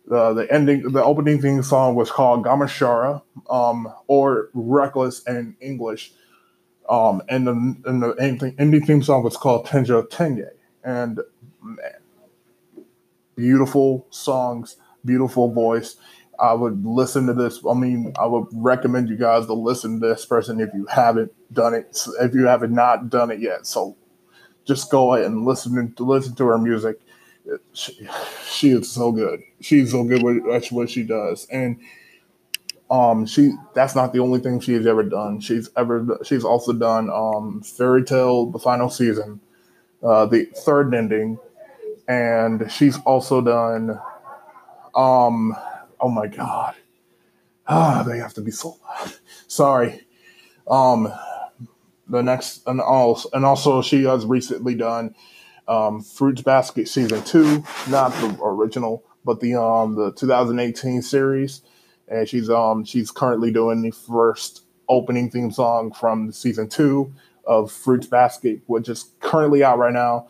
[0.10, 6.14] Uh, the ending, the opening theme song was called Gamashara, um, or Reckless in English.
[6.90, 10.48] Um, and the and the indie indie theme song was called Tenjo Tenge,
[10.88, 11.20] and
[11.62, 11.92] man,
[13.36, 15.98] beautiful songs, beautiful voice.
[16.40, 17.60] I would listen to this.
[17.70, 21.34] I mean, I would recommend you guys to listen to this person if you haven't
[21.54, 22.00] done it.
[22.22, 23.98] If you haven't not done it yet, so
[24.66, 27.00] just go ahead and listen to listen to her music.
[27.74, 28.08] She,
[28.46, 29.42] she is so good.
[29.62, 31.80] She's so good with what she does, and
[32.90, 35.42] um, she that's not the only thing she has ever done.
[35.42, 39.42] She's ever she's also done um, Fairy Tail, the final season,
[40.04, 41.40] uh, the third ending,
[42.08, 44.00] and she's also done
[44.96, 45.56] um
[46.00, 46.76] oh my god.
[47.68, 49.14] Ah they have to be so loud.
[49.48, 50.02] Sorry.
[50.68, 51.14] Um
[52.08, 55.16] the next and also and also she has recently done
[55.68, 61.62] um fruits basket season two not the original but the um the 2018 series.
[62.08, 67.14] And she's um she's currently doing the first opening theme song from season two
[67.48, 70.28] of fruits basket which is currently out right now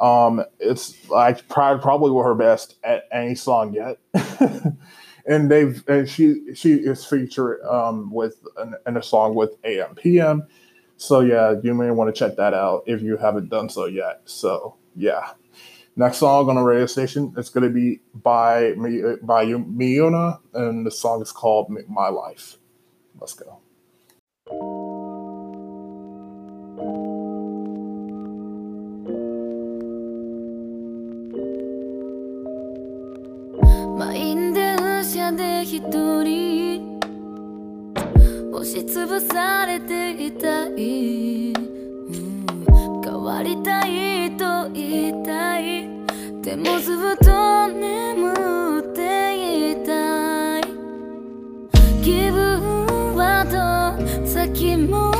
[0.00, 3.98] um, it's like probably were her best at anisong yet.
[5.26, 10.46] and they've and she she is featured um, with an, in a song with AM/PM.
[10.96, 14.22] So yeah, you may want to check that out if you haven't done so yet.
[14.24, 15.32] So yeah,
[15.94, 18.72] next song on the radio station it's going to be by
[19.22, 22.56] by Miyuna, and the song is called "My Life."
[23.20, 23.61] Let's go.
[35.74, 35.80] 一
[36.22, 37.00] 人。
[38.52, 45.88] 押しつぶされていたい、うん、変わりたいと言いたい。
[46.42, 50.62] でもずっと眠っていたい。
[52.04, 55.11] 気分はど先も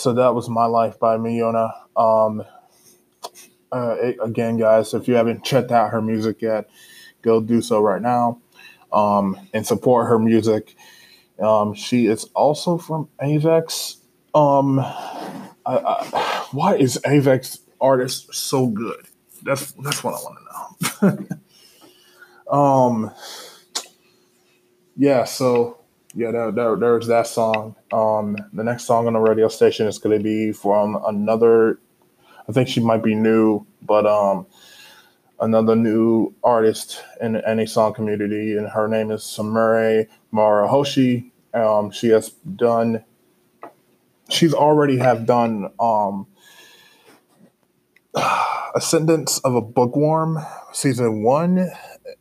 [0.00, 1.72] so that was My Life by Miyuna.
[1.96, 2.42] Um,
[3.70, 6.68] uh, again, guys, if you haven't checked out her music yet,
[7.22, 8.40] go do so right now
[8.92, 10.74] um, and support her music.
[11.38, 13.96] Um, she is also from Avex.
[14.34, 19.06] Um, I, I, why is Avex artist so good?
[19.42, 20.38] That's that's what I want
[20.82, 21.26] to
[22.50, 22.56] know.
[22.58, 23.10] um,
[24.96, 25.79] yeah, so
[26.14, 27.76] yeah, there, there, there's that song.
[27.92, 31.78] Um, the next song on the radio station is going to be from another.
[32.48, 34.46] I think she might be new, but um,
[35.38, 41.30] another new artist in the anisong community, and her name is Sumire Morohoshi.
[41.54, 43.04] Um, she has done.
[44.28, 46.26] She's already have done um,
[48.74, 50.38] Ascendance of a Bookworm
[50.72, 51.70] season one,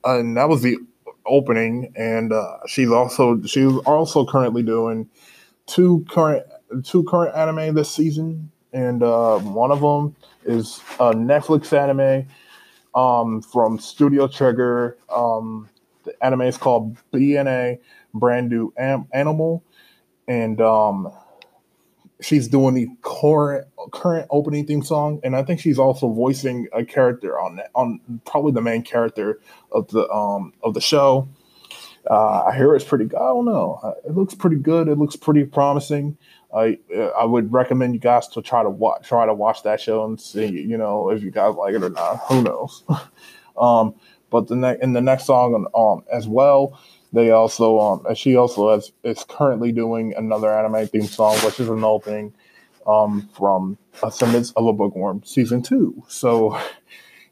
[0.04, 0.78] and that was the
[1.30, 1.94] opening.
[1.96, 5.10] And uh, she's also she's also currently doing
[5.68, 6.46] two current
[6.84, 10.16] two current anime this season, and uh, one of them
[10.46, 12.28] is a Netflix anime
[12.96, 14.98] um, from Studio Trigger.
[15.10, 15.70] Um,
[16.04, 17.80] the anime is called BNA
[18.14, 19.64] Brand New Am- Animal,
[20.28, 21.12] and um,
[22.22, 26.84] she's doing the current current opening theme song, and I think she's also voicing a
[26.84, 29.40] character on that, on probably the main character
[29.72, 31.28] of the um of the show.
[32.10, 33.06] Uh, I hear it's pretty.
[33.06, 33.80] I don't know.
[33.84, 34.88] Uh, It looks pretty good.
[34.88, 36.18] It looks pretty promising.
[36.56, 36.80] I
[37.18, 40.20] I would recommend you guys to try to watch try to watch that show and
[40.20, 42.18] see you know if you guys like it or not.
[42.28, 42.84] Who knows?
[43.58, 43.94] um,
[44.30, 46.80] but the next in the next song um as well,
[47.14, 51.70] they also um she also has is currently doing another anime theme song, which is
[51.70, 52.34] an opening
[52.88, 56.04] um from Ascendance of a Bookworm season two.
[56.08, 56.60] So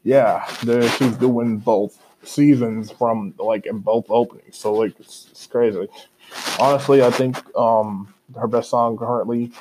[0.04, 4.56] yeah, there she's doing both seasons from like in both openings.
[4.56, 5.88] So like it's, it's crazy.
[6.58, 9.52] Honestly, I think um her best song currently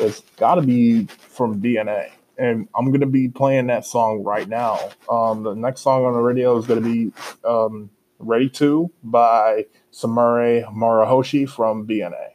[0.00, 2.10] is got to be from BNA.
[2.36, 4.90] And I'm gonna be playing that song right now.
[5.08, 7.12] Um, the next song on the radio is gonna be
[7.44, 7.90] um,
[8.24, 12.34] "Ready to" by Sumire Morohoshi from BNA.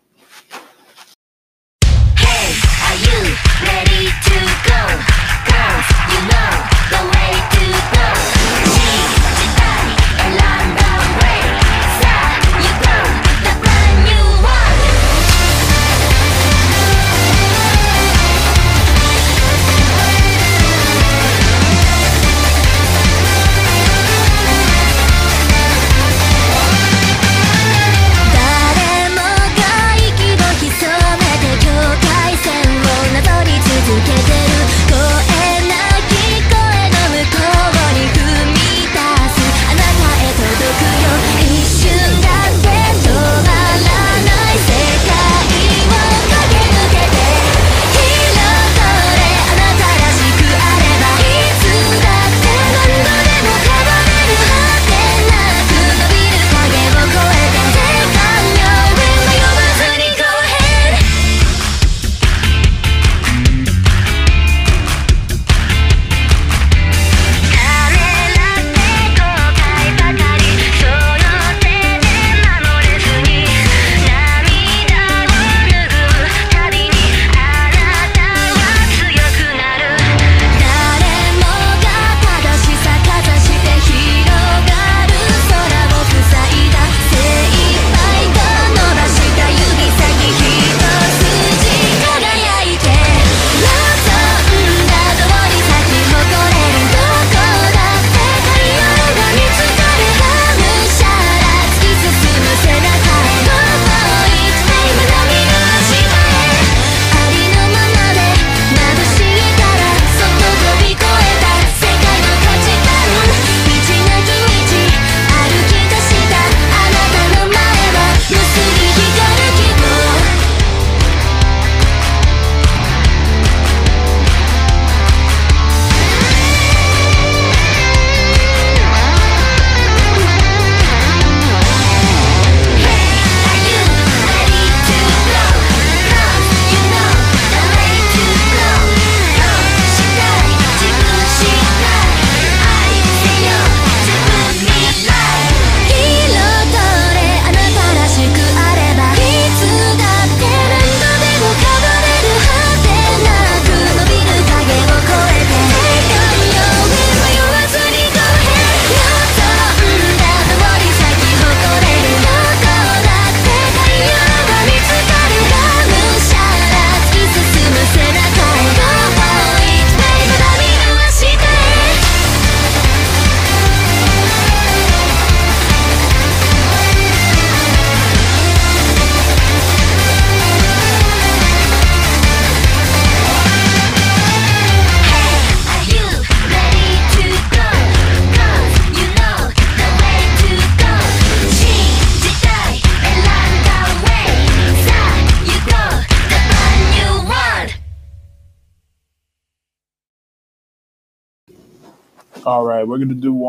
[2.15, 2.53] Hey,
[2.85, 3.35] are you
[3.65, 4.37] ready to
[4.69, 5.09] go?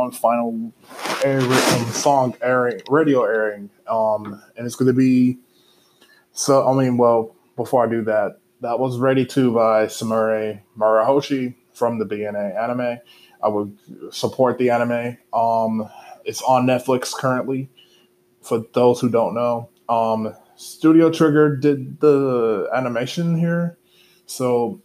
[0.01, 0.72] One final
[1.22, 5.36] air, um, song airing, radio airing, um, and it's gonna be.
[6.32, 11.55] So I mean, well, before I do that, that was "Ready to" by Sumire Morohoshi
[11.74, 12.98] from the BNA anime.
[13.42, 13.76] I would
[14.11, 15.18] support the anime.
[15.34, 15.90] Um,
[16.24, 17.68] it's on Netflix currently.
[18.40, 23.76] For those who don't know, um, Studio Trigger did the animation here,
[24.24, 24.80] so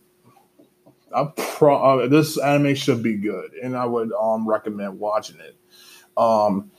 [1.16, 5.56] I pro uh, this anime should be good, and I would um recommend watching it.
[6.18, 6.72] Um,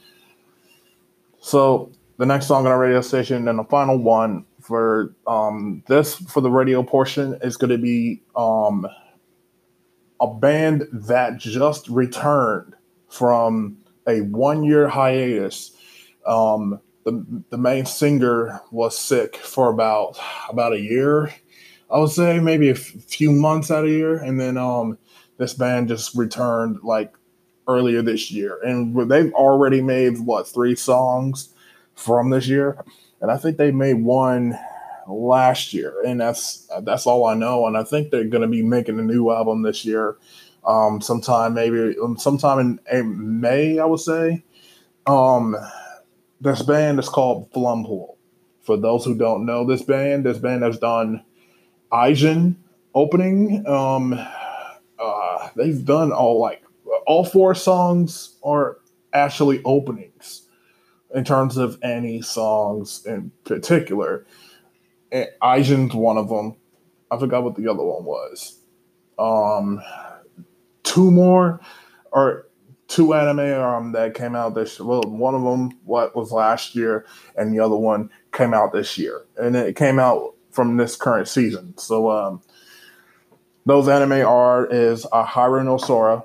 [1.41, 6.17] so the next song on our radio station, and the final one for um this
[6.17, 8.87] for the radio portion is going to be um
[10.21, 12.75] a band that just returned
[13.09, 15.73] from a one year hiatus.
[16.27, 20.19] Um, the the main singer was sick for about
[20.51, 21.33] about a year
[21.91, 24.99] I would say maybe a f- few months out of year, and then um,
[25.39, 27.15] this band just returned like
[27.69, 31.51] earlier this year, and they've already made what three songs
[31.95, 32.83] from this year,
[33.21, 34.59] and I think they made one
[35.09, 38.63] last year, and that's that's all I know, and I think they're going to be
[38.63, 40.17] making a new album this year,
[40.65, 44.45] um, sometime maybe um, sometime in, in May, I would say.
[45.07, 45.57] Um,
[46.41, 48.17] this band is called Flumpool.
[48.63, 51.25] For those who don't know this band, this band has done
[51.93, 52.57] Aizen
[52.95, 53.67] opening.
[53.67, 54.15] Um,
[54.99, 56.63] uh, they've done all like
[57.07, 58.79] all four songs are
[59.13, 60.43] actually openings
[61.15, 64.27] in terms of any songs in particular.
[65.13, 66.57] Aizen's one of them.
[67.11, 68.59] I forgot what the other one was.
[69.19, 69.81] Um,
[70.83, 71.61] two more
[72.13, 72.47] or
[72.89, 77.05] two anime um that came out this well one of them what was last year
[77.37, 81.29] and the other one came out this year and it came out from this current
[81.29, 81.77] season.
[81.77, 82.43] So um,
[83.67, 86.25] those anime are is Ahiru no Sora,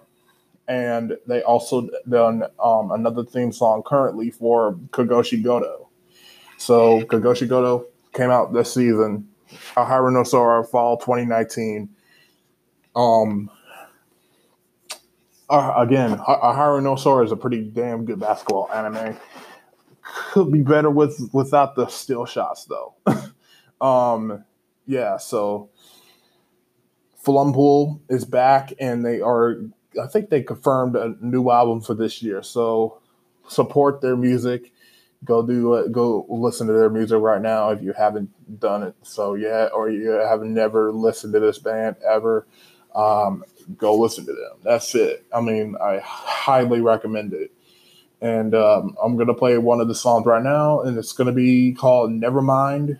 [0.70, 5.88] and they also done um, another theme song currently for Kakushigoto.
[6.58, 9.28] So Kakushigoto came out this season.
[9.76, 11.90] Ahiru no Sora fall 2019.
[12.96, 13.52] Um,
[15.50, 19.18] uh, again, Ahiru no Sora is a pretty damn good basketball anime.
[20.04, 22.96] Could be better with without the still shots though.
[23.82, 24.46] Um,
[24.86, 25.70] yeah, so
[27.24, 29.58] Flumpool is back, and they are.
[30.02, 32.42] I think they confirmed a new album for this year.
[32.44, 33.02] So
[33.48, 34.72] support their music.
[35.24, 35.92] Go do it.
[35.92, 38.30] Go listen to their music right now if you haven't
[38.60, 42.48] done it so yet, or you have never listened to this band ever.
[42.96, 43.44] Um,
[43.78, 44.58] go listen to them.
[44.64, 45.26] That's it.
[45.34, 47.52] I mean, I highly recommend it.
[48.20, 51.74] And um, I'm gonna play one of the songs right now, and it's gonna be
[51.74, 53.00] called "Nevermind"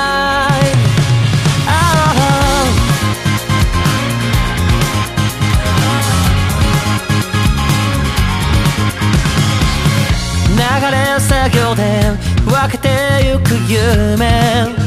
[11.19, 11.83] 作業で
[12.45, 12.89] 分けて
[13.25, 14.80] ゆく夢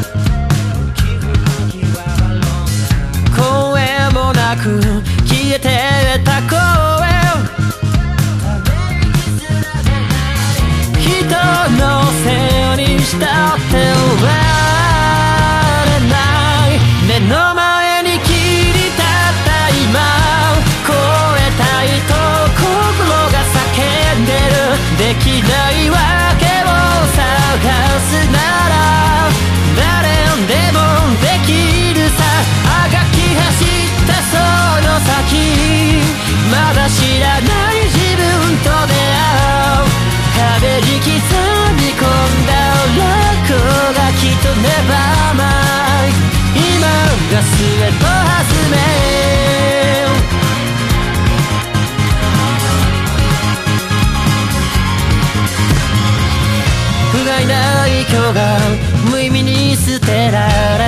[60.05, 60.47] てら
[60.79, 60.85] れ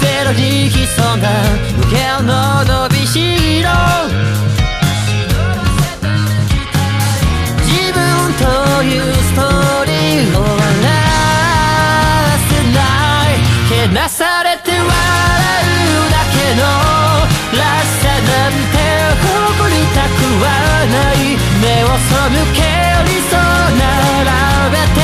[0.00, 1.28] ゼロに潜んだ
[1.76, 3.70] 無限の伸びしろ。
[7.62, 7.98] 自分
[8.34, 8.42] と
[8.82, 10.62] いうストーリーを終わ
[12.48, 12.78] せな。
[13.30, 13.36] い
[13.68, 14.88] けなされて笑う
[16.10, 16.62] だけの
[17.58, 18.76] らしさなんて
[19.22, 20.46] 誇りたくは
[20.92, 21.16] ない。
[21.62, 21.92] 目をそ
[22.28, 22.58] 抜け
[23.04, 23.38] りそう
[23.78, 25.03] 並べて。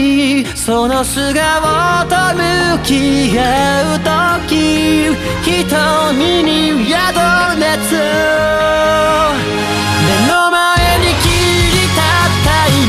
[0.00, 2.42] いその素顔と向
[2.84, 3.42] き合
[3.96, 4.00] う
[4.48, 7.98] 時瞳に宿る熱目
[10.28, 10.58] の前
[10.98, 12.02] に切り立っ
[12.44, 12.88] た今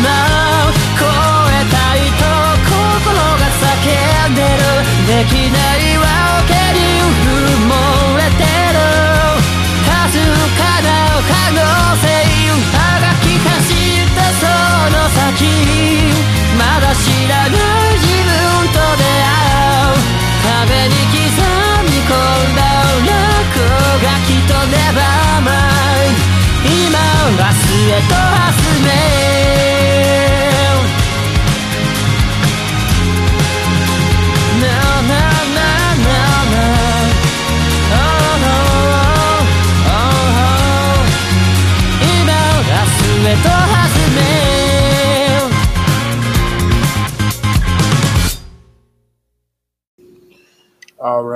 [0.99, 2.23] 超えたいと
[2.65, 3.63] 心が叫
[4.29, 4.63] んでる。
[5.07, 6.05] できないわ
[6.47, 7.71] けに埋も
[8.17, 8.43] れて
[8.73, 8.79] る。
[9.85, 10.15] かす
[10.57, 10.87] かな
[11.27, 11.59] 可能
[12.01, 12.03] 性
[12.73, 13.49] あがき走
[14.03, 14.43] ったそ
[14.95, 16.20] の先。
[16.81, 17.55] だ知らぬ
[18.01, 19.37] 自分と出会
[19.93, 20.01] う。
[20.41, 21.21] 壁に刻
[21.85, 22.59] み込んだ
[23.05, 23.61] 落
[24.01, 26.17] 書きとネバーマイ
[26.65, 26.99] 今
[27.37, 28.49] 明日へと弾
[28.83, 29.20] め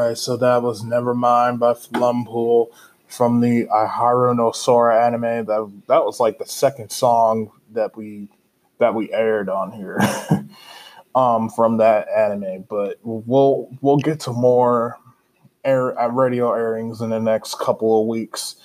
[0.07, 2.69] right, so that was Nevermind by Flumpool
[3.07, 5.45] from the Ahiru no Sora anime.
[5.45, 8.29] That that was like the second song that we
[8.79, 9.99] that we aired on here
[11.15, 14.97] um from that anime, but we'll we'll get to more
[15.63, 18.55] air uh, radio airings in the next couple of weeks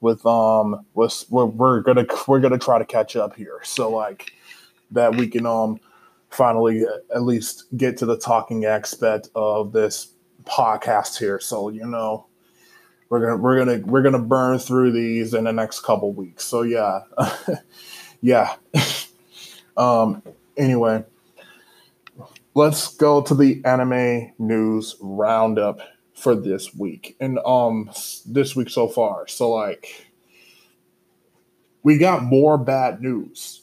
[0.00, 3.60] with um with we're, we're gonna we're gonna try to catch up here.
[3.64, 4.32] So like
[4.90, 5.80] that we can um
[6.30, 10.12] finally at least get to the talking aspect of this
[10.44, 11.40] podcast here.
[11.40, 12.26] So you know,
[13.08, 16.44] we're gonna we're gonna we're gonna burn through these in the next couple weeks.
[16.44, 17.00] So yeah,
[18.20, 18.54] yeah.
[19.76, 20.22] um.
[20.56, 21.04] Anyway,
[22.54, 25.80] let's go to the anime news roundup
[26.14, 27.90] for this week and um
[28.26, 29.26] this week so far.
[29.26, 30.06] So like,
[31.82, 33.62] we got more bad news.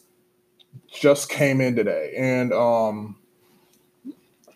[0.91, 3.16] Just came in today, and um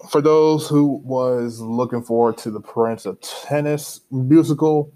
[0.10, 4.92] for those who was looking forward to the Prince of Tennis musical,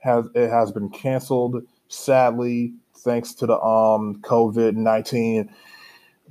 [0.00, 5.50] has it has been canceled sadly thanks to the um COVID nineteen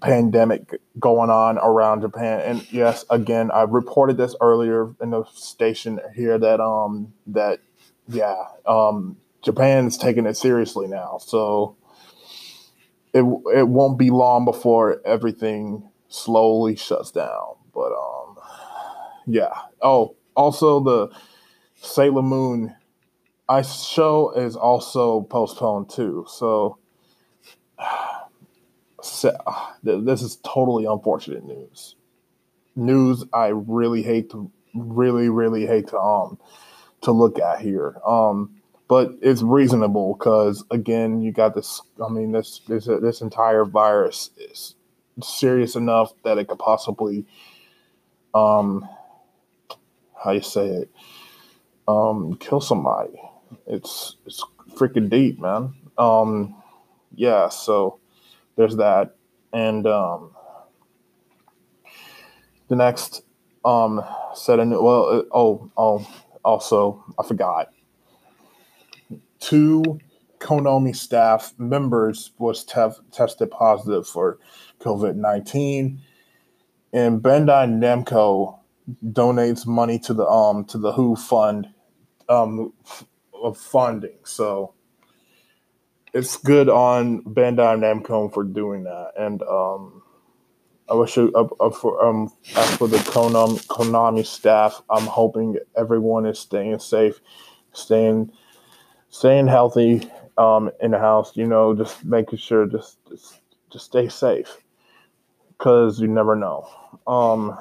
[0.02, 2.40] pandemic going on around Japan.
[2.42, 7.60] And yes, again, I reported this earlier in the station here that um that
[8.08, 11.76] yeah um Japan is taking it seriously now, so
[13.14, 13.24] it
[13.54, 17.59] it won't be long before everything slowly shuts down.
[17.80, 18.36] But um
[19.26, 19.54] yeah.
[19.82, 21.16] Oh, also the
[21.76, 22.76] Sailor Moon
[23.48, 26.26] ice show is also postponed too.
[29.02, 29.32] So,
[29.86, 31.96] th- this is totally unfortunate news.
[32.76, 36.38] News I really hate to really really hate to um
[37.04, 37.96] to look at here.
[38.06, 41.82] Um, but it's reasonable because again, you got this.
[42.06, 44.76] I mean, this this this entire virus is
[45.24, 47.26] serious enough that it could possibly
[48.34, 48.88] um
[50.24, 50.92] how you say it?
[51.88, 53.20] Um kill somebody.
[53.68, 54.44] It's it's
[54.76, 55.74] freaking deep man.
[55.98, 56.56] Um
[57.16, 58.00] yeah so
[58.56, 59.16] there's that.
[59.54, 60.32] And um
[62.68, 63.24] the next
[63.66, 64.04] um
[64.34, 66.08] set in well uh, oh oh
[66.44, 67.70] also i forgot.
[69.40, 70.00] Two
[70.40, 74.40] konami staff members was tef- tested positive for
[74.80, 75.98] covid-19
[76.94, 78.60] and bandai namco
[79.06, 81.68] donates money to the um to the Who fund
[82.28, 82.74] um
[83.34, 84.18] of funding.
[84.24, 84.74] So
[86.14, 89.12] it's good on Bandai Namco for doing that.
[89.18, 90.02] And um
[90.90, 95.58] I wish you uh, uh, for um as for the Konami Konami staff, I'm hoping
[95.78, 97.20] everyone is staying safe,
[97.74, 98.32] staying
[99.10, 103.42] staying healthy um in the house, you know, just making sure just just,
[103.72, 104.58] just stay safe
[105.60, 106.68] cuz you never know.
[107.08, 107.58] Um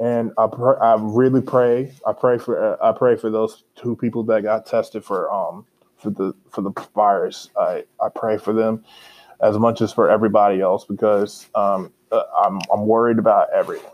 [0.00, 4.24] and I pr- I really pray I pray for I pray for those two people
[4.24, 5.66] that got tested for um
[5.98, 7.50] for the for the virus.
[7.58, 8.76] I I pray for them.
[9.42, 13.86] as much as for everybody else because um, uh, I'm I'm worried about everyone.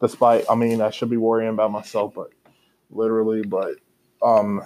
[0.00, 2.30] Despite, I mean, I should be worrying about myself, but
[2.90, 3.76] literally, but
[4.22, 4.62] um,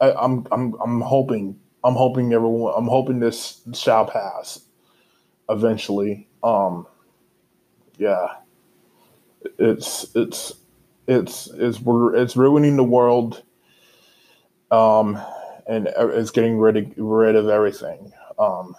[0.00, 4.60] I, I'm I'm I'm hoping I'm hoping everyone I'm hoping this shall pass
[5.48, 6.28] eventually.
[6.42, 6.86] Um,
[7.96, 8.28] yeah,
[9.58, 10.52] it's it's
[11.06, 13.42] it's it's we're it's ruining the world.
[14.70, 15.18] Um,
[15.68, 18.12] and it's getting rid of rid of everything.
[18.38, 18.74] Um,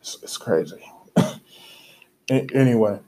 [0.00, 0.82] it's, it's crazy.
[2.30, 3.00] anyway,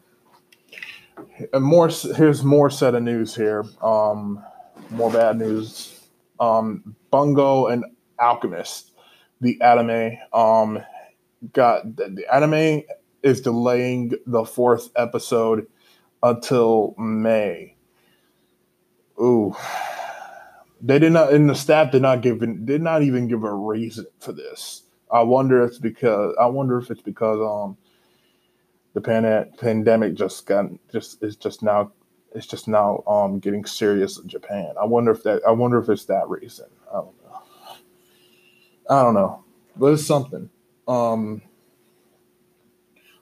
[1.52, 3.64] and more here's more set of news here.
[3.80, 4.42] Um,
[4.90, 6.00] more bad news.
[6.40, 7.84] Um, Bungo and
[8.18, 8.90] Alchemist,
[9.40, 10.82] the anime, um,
[11.52, 12.82] got the, anime
[13.22, 15.66] is delaying the fourth episode
[16.22, 17.76] until May.
[19.20, 19.54] Ooh.
[20.80, 24.06] They did not, and the staff did not give, did not even give a reason
[24.20, 24.82] for this.
[25.10, 27.78] I wonder if it's because, I wonder if it's because, um,
[28.92, 31.92] the pan- pandemic just got, just, is just now,
[32.34, 34.74] it's just now, um, getting serious in Japan.
[34.78, 36.66] I wonder if that, I wonder if it's that reason.
[36.90, 37.40] I don't know.
[38.90, 39.42] I don't know,
[39.76, 40.50] but it's something.
[40.86, 41.42] Um,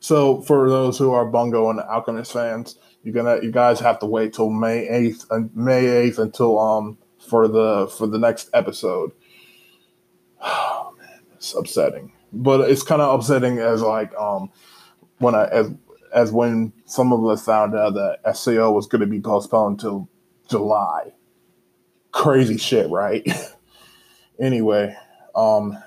[0.01, 4.07] so for those who are Bungo and Alchemist fans, you're gonna you guys have to
[4.07, 8.51] wait till May eighth and uh, May eighth until um for the for the next
[8.53, 9.13] episode.
[10.45, 12.13] Oh man, it's upsetting.
[12.33, 14.51] But it's kind of upsetting as like um
[15.19, 15.71] when I as
[16.13, 20.09] as when some of us found out that SAO was going to be postponed till
[20.51, 21.13] July.
[22.11, 23.25] Crazy shit, right?
[24.41, 24.97] anyway,
[25.37, 25.79] um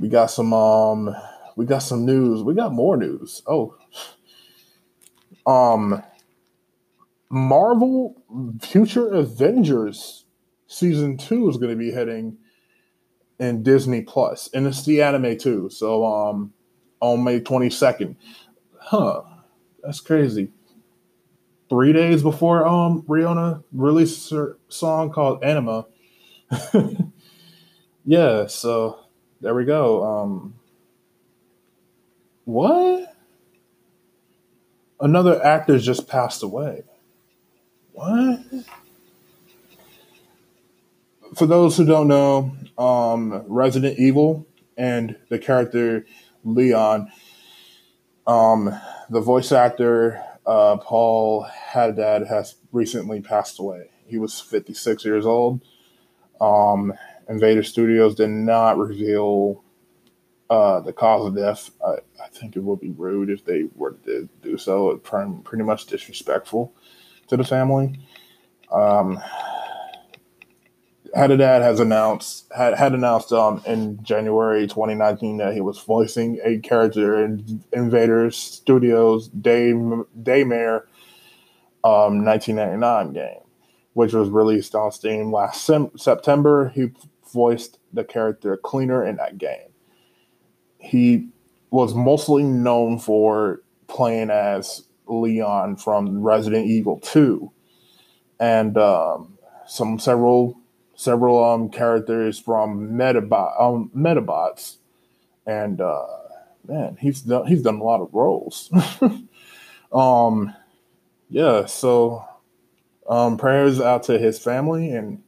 [0.00, 1.14] we got some um
[1.56, 2.42] we got some news.
[2.42, 3.42] We got more news.
[3.46, 3.76] Oh.
[5.46, 6.02] Um
[7.28, 8.16] Marvel
[8.60, 10.24] Future Avengers
[10.66, 12.38] season 2 is going to be hitting
[13.38, 15.68] in Disney Plus and it's the anime too.
[15.70, 16.54] So um
[17.00, 18.16] on May 22nd.
[18.78, 19.22] Huh.
[19.82, 20.50] That's crazy.
[21.68, 25.86] 3 days before um Rihanna released her song called Anima.
[28.04, 28.99] yeah, so
[29.40, 30.04] there we go.
[30.04, 30.54] Um,
[32.44, 33.14] what?
[35.00, 36.82] Another actor just passed away.
[37.92, 38.40] What?
[41.34, 44.46] For those who don't know, um, Resident Evil
[44.76, 46.06] and the character
[46.44, 47.10] Leon,
[48.26, 53.90] um, the voice actor uh, Paul Haddad has recently passed away.
[54.06, 55.60] He was 56 years old.
[56.40, 56.94] Um,
[57.30, 59.62] Invader Studios did not reveal
[60.50, 61.70] uh, the cause of death.
[61.86, 64.90] I, I, think it would be rude if they were to do so.
[64.90, 66.74] It's pretty much disrespectful
[67.28, 68.00] to the family.
[68.72, 69.22] Um,
[71.14, 76.58] Haddad has announced had, had announced um, in January 2019 that he was voicing a
[76.58, 80.82] character in Invader Studios Day Daymare
[81.82, 83.40] um, 1999 game,
[83.94, 86.68] which was released on Steam last sem- September.
[86.70, 86.92] He
[87.32, 89.68] voiced the character Cleaner in that game.
[90.78, 91.28] He
[91.70, 97.50] was mostly known for playing as Leon from Resident Evil 2
[98.38, 100.58] and um, some several
[100.94, 104.76] several um, characters from Metabot um, Medabots
[105.46, 106.06] and uh,
[106.66, 108.70] man he's done he's done a lot of roles.
[109.92, 110.54] Um
[111.28, 112.24] yeah so
[113.08, 115.20] um prayers out to his family and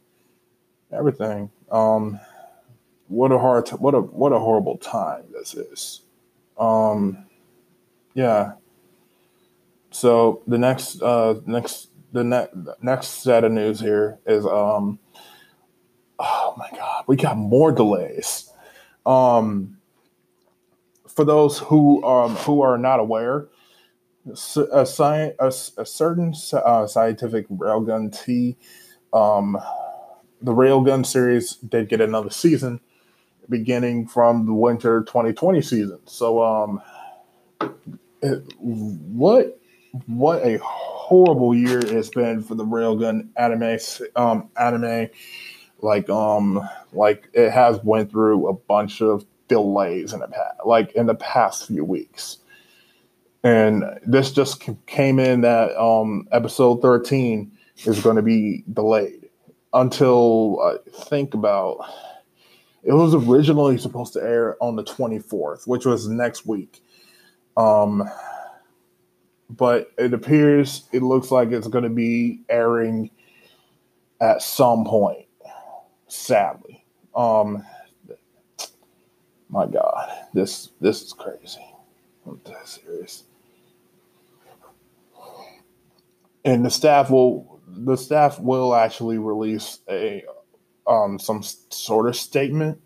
[0.93, 2.21] everything um,
[3.09, 6.03] what a hard, t- what a what a horrible time this is.
[6.59, 7.27] Um,
[8.15, 8.53] yeah.
[9.91, 14.99] So the next, uh, next, the next, next set of news here is, um,
[16.19, 18.51] oh my God, we got more delays.
[19.05, 19.79] Um,
[21.09, 23.49] for those who um who are not aware,
[24.27, 28.57] a, sci- a, a certain uh, scientific railgun T
[29.13, 29.59] um
[30.43, 32.81] the Railgun series did get another season
[33.49, 35.99] beginning from the winter 2020 season.
[36.07, 36.83] So, um,
[38.23, 39.59] it, what
[40.07, 43.79] what a horrible year it's been for the Railgun anime
[44.17, 45.09] um, anime.
[45.81, 46.61] Like um
[46.93, 51.15] like it has went through a bunch of delays in the past, like in the
[51.15, 52.39] past few weeks.
[53.45, 57.51] And this just came in that um episode 13
[57.85, 59.22] is going to be delayed
[59.73, 61.79] until I think about
[62.83, 66.83] it was originally supposed to air on the 24th, which was next week.
[67.57, 68.09] Um,
[69.51, 73.11] but it appears it looks like it's going to be airing
[74.21, 75.27] at some point,
[76.09, 76.85] sadly.
[77.15, 77.65] Um,
[79.53, 81.75] My God, this this is crazy.
[82.27, 83.25] I'm dead serious.
[86.43, 90.25] And the staff will the staff will actually release a
[90.87, 92.81] um some sort of statement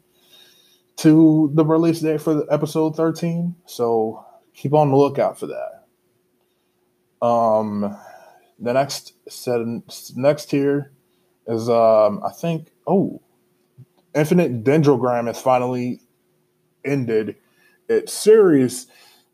[0.96, 3.54] to the release date for episode 13.
[3.66, 7.26] So keep on the lookout for that.
[7.26, 7.96] Um
[8.58, 9.60] the next set
[10.16, 10.92] next here
[11.46, 13.20] is um I think oh
[14.14, 16.00] Infinite Dendrogram has finally
[16.84, 17.36] ended
[17.88, 18.86] its series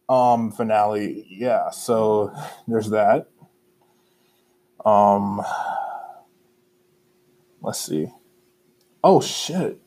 [0.08, 1.26] um finale.
[1.28, 2.32] Yeah, so
[2.66, 3.28] there's that.
[4.84, 5.42] Um
[7.60, 8.08] let's see.
[9.02, 9.78] Oh shit.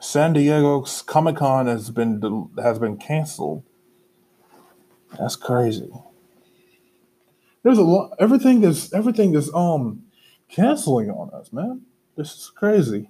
[0.00, 3.62] San Diego's Comic Con has been has been canceled.
[5.18, 5.90] That's crazy.
[7.62, 8.14] There's a lot.
[8.18, 10.04] Everything is everything is um
[10.48, 11.82] canceling on us, man.
[12.16, 13.08] This is crazy.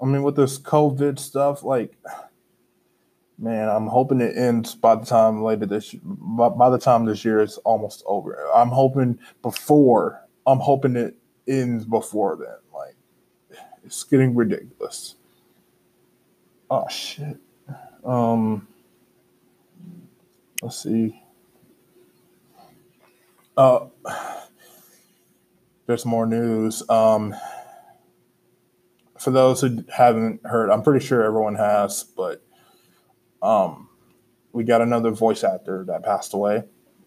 [0.00, 1.96] I mean, with this COVID stuff, like,
[3.38, 7.24] man, I'm hoping it ends by the time later this by, by the time this
[7.24, 8.36] year is almost over.
[8.54, 10.22] I'm hoping before.
[10.46, 12.56] I'm hoping it ends before then.
[12.72, 12.96] Like,
[13.84, 15.16] it's getting ridiculous.
[16.70, 17.36] Oh shit.
[18.04, 18.68] Um.
[20.62, 21.22] Let's see.
[23.56, 23.86] Uh,
[25.86, 26.82] there's more news.
[26.88, 27.34] Um,
[29.18, 32.42] for those who haven't heard, I'm pretty sure everyone has, but
[33.46, 33.88] um,
[34.52, 36.64] we got another voice actor that passed away.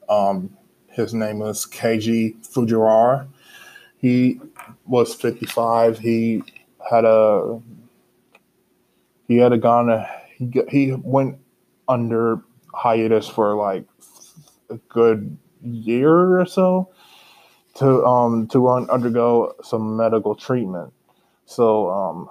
[0.07, 0.55] Um,
[0.87, 3.27] his name was Keiji Fujiwara.
[3.97, 4.39] He
[4.87, 5.99] was 55.
[5.99, 6.41] He
[6.89, 7.59] had a
[9.27, 10.05] he had a gone
[10.37, 11.37] he he went
[11.87, 12.41] under
[12.73, 13.83] hiatus for like
[14.69, 16.89] a good year or so
[17.75, 20.93] to um to un- undergo some medical treatment.
[21.45, 22.29] So um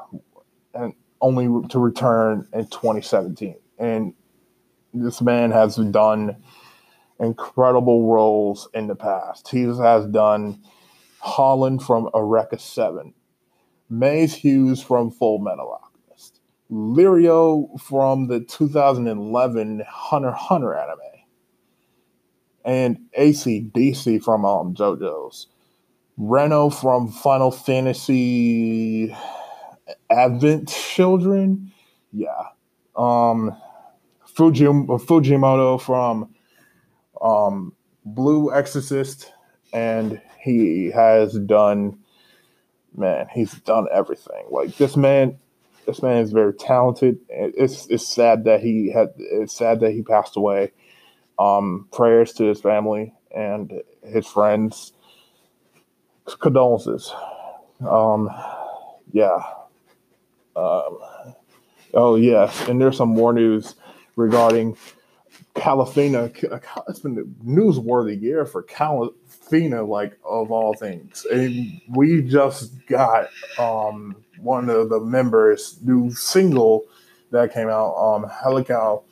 [0.73, 3.57] and only to return in 2017.
[3.79, 4.15] And
[4.93, 6.37] this man has done
[7.21, 9.49] incredible roles in the past.
[9.49, 10.63] He has done
[11.21, 13.15] Holland from Eureka 7,
[13.91, 16.41] Maes Hughes from Full Metal Alchemist,
[16.71, 20.99] Leorio from the 2011 Hunter Hunter anime,
[22.65, 25.49] and AC/DC from um, JoJo's.
[26.21, 29.15] Reno from Final Fantasy
[30.11, 31.73] Advent Children.
[32.13, 32.43] Yeah.
[32.97, 33.57] Um
[34.39, 36.33] Fuji, Fujimoto from
[37.21, 37.73] um
[38.05, 39.33] Blue Exorcist
[39.73, 41.99] and he has done
[42.97, 44.47] man, he's done everything.
[44.51, 45.39] Like this man
[45.87, 47.19] this man is very talented.
[47.29, 50.71] It- It's it's sad that he had it's sad that he passed away.
[51.37, 54.93] Um prayers to his family and his friends.
[56.41, 57.13] Condolences.
[57.81, 58.31] Um
[59.11, 59.41] yeah.
[60.55, 60.99] Um,
[61.95, 63.75] oh yes, and there's some more news
[64.19, 64.77] regarding
[65.55, 66.31] Kalafina.
[66.89, 71.25] It's been a newsworthy year for Kalafina, like of all things.
[71.31, 73.29] And we just got
[73.59, 76.85] um, one of the members' new single
[77.31, 79.05] that came out, um, Helical,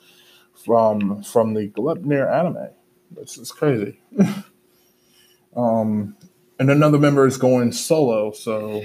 [0.65, 2.69] from from the Glepnir anime.
[3.11, 4.01] This is crazy.
[5.55, 6.17] um,
[6.59, 8.83] and another member is going solo, so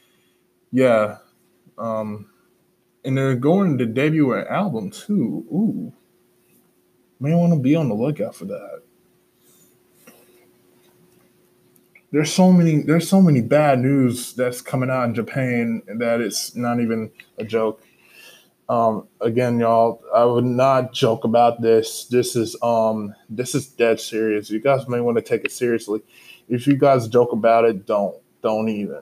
[0.72, 1.18] yeah.
[1.76, 2.31] Um,
[3.04, 5.44] and they're going to debut an album too.
[5.50, 5.92] Ooh,
[7.20, 8.82] may want to be on the lookout for that.
[12.10, 12.82] There's so many.
[12.82, 17.44] There's so many bad news that's coming out in Japan that it's not even a
[17.44, 17.82] joke.
[18.68, 22.04] Um, again, y'all, I would not joke about this.
[22.04, 24.50] This is um, this is dead serious.
[24.50, 26.00] You guys may want to take it seriously.
[26.48, 29.00] If you guys joke about it, don't don't even.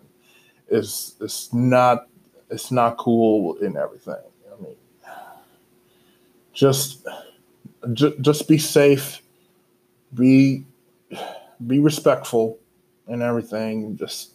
[0.68, 2.06] It's it's not
[2.50, 4.14] it's not cool and everything.
[4.14, 4.76] I mean,
[6.52, 7.06] just
[7.92, 9.22] ju- just be safe,
[10.14, 10.64] be
[11.66, 12.58] be respectful,
[13.06, 13.96] and everything.
[13.96, 14.32] Just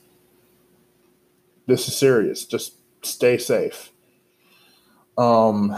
[1.68, 2.46] this is serious.
[2.46, 3.92] Just stay safe.
[5.18, 5.76] Um,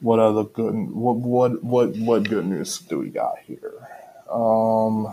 [0.00, 3.88] what other good what what what what good news do we got here?
[4.30, 5.12] Um.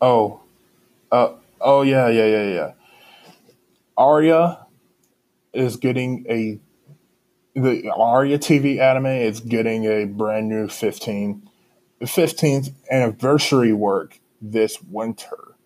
[0.00, 0.40] Oh,
[1.12, 2.72] uh, oh yeah, yeah, yeah, yeah.
[3.96, 4.66] Aria
[5.52, 6.58] is getting a
[7.54, 11.48] the Aria TV anime is getting a brand new 15
[12.02, 15.56] 15th anniversary work this winter.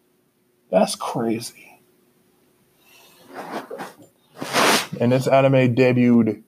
[0.71, 1.81] That's crazy.
[5.01, 6.43] And this anime debuted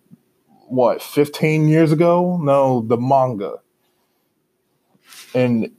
[0.68, 2.38] what 15 years ago.
[2.38, 3.61] No, the manga,
[5.34, 5.70] and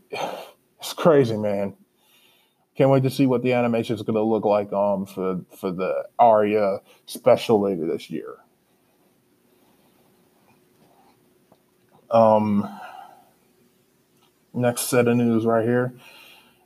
[0.79, 1.75] it's crazy, man.
[2.75, 5.71] Can't wait to see what the animation is going to look like um for for
[5.71, 8.37] the Aria special later this year.
[12.09, 12.67] Um,
[14.53, 15.93] next set of news right here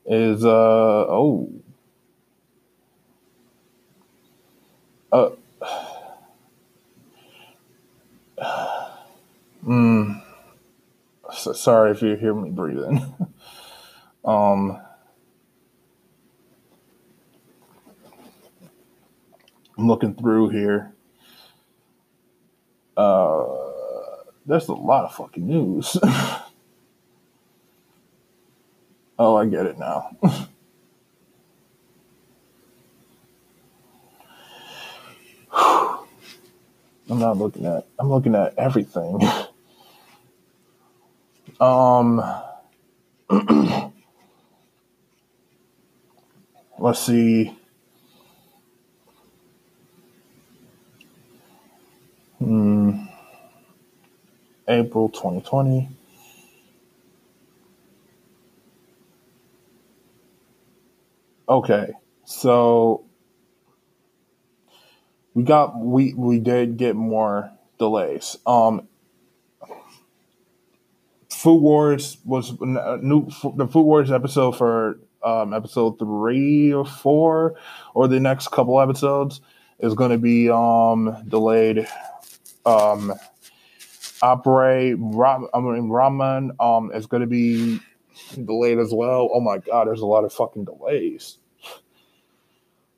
[0.06, 1.50] is uh oh
[5.12, 5.30] uh
[9.66, 10.22] mm,
[11.38, 13.02] so, sorry if you hear me breathing
[14.26, 14.80] um
[19.78, 20.94] I'm looking through here
[22.96, 23.46] uh
[24.46, 25.98] there's a lot of fucking news
[29.20, 30.18] oh I get it now
[37.10, 37.88] I'm not looking at.
[38.00, 39.20] I'm looking at everything.
[41.60, 42.24] Um,
[46.80, 47.58] let's see.
[52.40, 53.06] Hmm.
[54.68, 55.90] April 2020.
[61.50, 61.94] Okay,
[62.26, 63.06] so
[65.34, 68.38] we got we we did get more delays.
[68.46, 68.88] Um,
[71.38, 73.28] Food Wars was uh, new.
[73.56, 77.56] The Food Wars episode for um, episode three or four,
[77.94, 79.42] or the next couple episodes,
[79.80, 81.88] is going to be um, delayed.
[82.66, 83.14] Um,
[84.24, 87.80] Opera Ram, I mean Ramen um, is going to be
[88.34, 89.30] delayed as well.
[89.32, 91.38] Oh my god, there's a lot of fucking delays.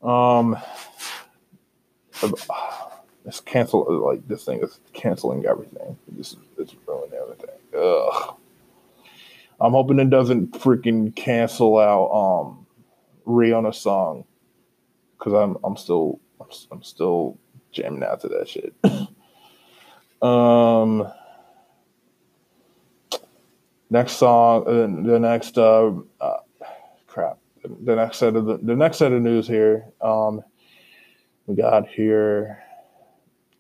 [0.02, 0.56] Um,
[3.30, 5.98] it's cancel like this thing is canceling everything.
[6.08, 7.56] This is it's ruining everything.
[7.78, 8.36] Ugh.
[9.62, 12.66] I'm hoping it doesn't freaking cancel out um
[13.74, 14.26] song
[15.18, 17.38] because I'm I'm still I'm, I'm still
[17.72, 18.74] jamming out to that shit.
[20.24, 21.12] um,
[23.92, 26.38] next song, uh, the next uh, uh,
[27.06, 29.86] crap, the next set of the, the next set of news here.
[30.02, 30.44] Um,
[31.46, 32.64] we got here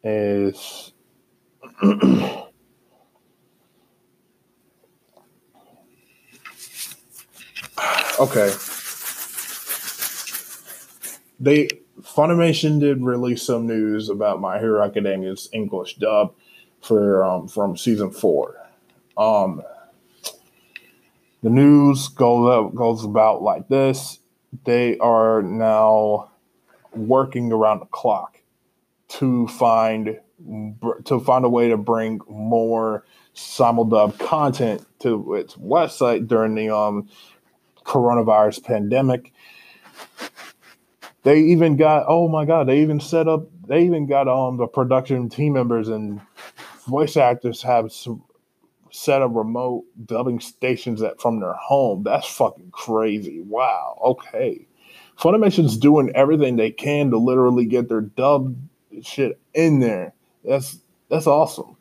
[0.03, 0.91] is
[8.19, 8.53] okay.
[11.39, 11.69] They
[12.01, 16.33] Funimation did release some news about My Hero Academia's English dub
[16.81, 18.55] for um, from season four.
[19.17, 19.61] Um,
[21.43, 24.19] the news goes goes about like this:
[24.65, 26.31] they are now
[26.93, 28.38] working around the clock
[29.09, 30.19] to find
[31.05, 33.03] to find a way to bring more
[33.35, 37.09] simuldub content to its website during the um,
[37.83, 39.33] coronavirus pandemic.
[41.23, 44.67] They even got oh my god, they even set up they even got um the
[44.67, 46.21] production team members and
[46.87, 48.23] voice actors have some,
[48.91, 52.03] set up remote dubbing stations that from their home.
[52.03, 53.41] That's fucking crazy.
[53.41, 53.99] Wow.
[54.03, 54.67] Okay.
[55.19, 58.55] Funimation's doing everything they can to literally get their dub
[59.05, 60.13] shit in there.
[60.43, 61.77] That's that's awesome.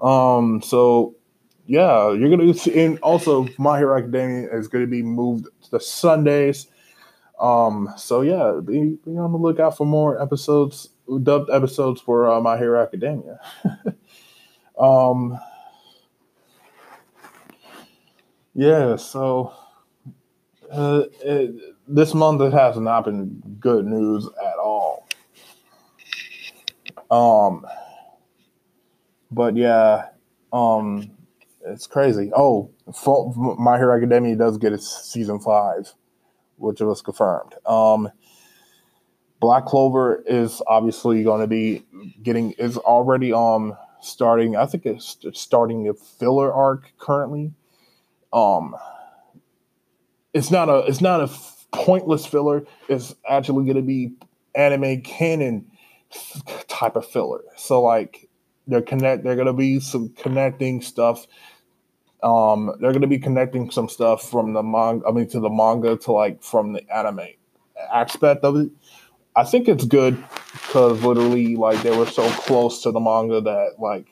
[0.00, 1.14] Um, so
[1.66, 6.66] yeah, you're gonna see, and also My Hero Academia is gonna be moved to Sundays.
[7.40, 10.90] Um, so yeah, be, be on the lookout for more episodes,
[11.22, 13.40] dubbed episodes for uh, My Hero Academia.
[14.78, 15.38] um,
[18.54, 19.52] yeah, so
[20.70, 21.54] uh, it,
[21.88, 24.83] this month it has not been good news at all.
[27.14, 27.64] Um,
[29.30, 30.08] but yeah,
[30.52, 31.12] um,
[31.64, 32.32] it's crazy.
[32.34, 32.72] Oh,
[33.56, 35.92] My Hero Academia does get its season five,
[36.56, 37.54] which was confirmed.
[37.66, 38.10] Um,
[39.38, 41.84] Black Clover is obviously going to be
[42.22, 44.56] getting is already um starting.
[44.56, 47.52] I think it's starting a filler arc currently.
[48.32, 48.74] Um,
[50.32, 51.30] it's not a it's not a
[51.72, 54.14] pointless filler It's actually going to be
[54.56, 55.66] anime canon
[56.74, 57.44] type of filler.
[57.56, 58.28] So like
[58.66, 61.26] they're connect they're to be some connecting stuff
[62.22, 65.96] um they're to be connecting some stuff from the manga I mean to the manga
[65.96, 67.28] to like from the anime
[67.92, 68.70] aspect of it.
[69.36, 70.22] I think it's good
[70.68, 74.06] cuz literally like they were so close to the manga that like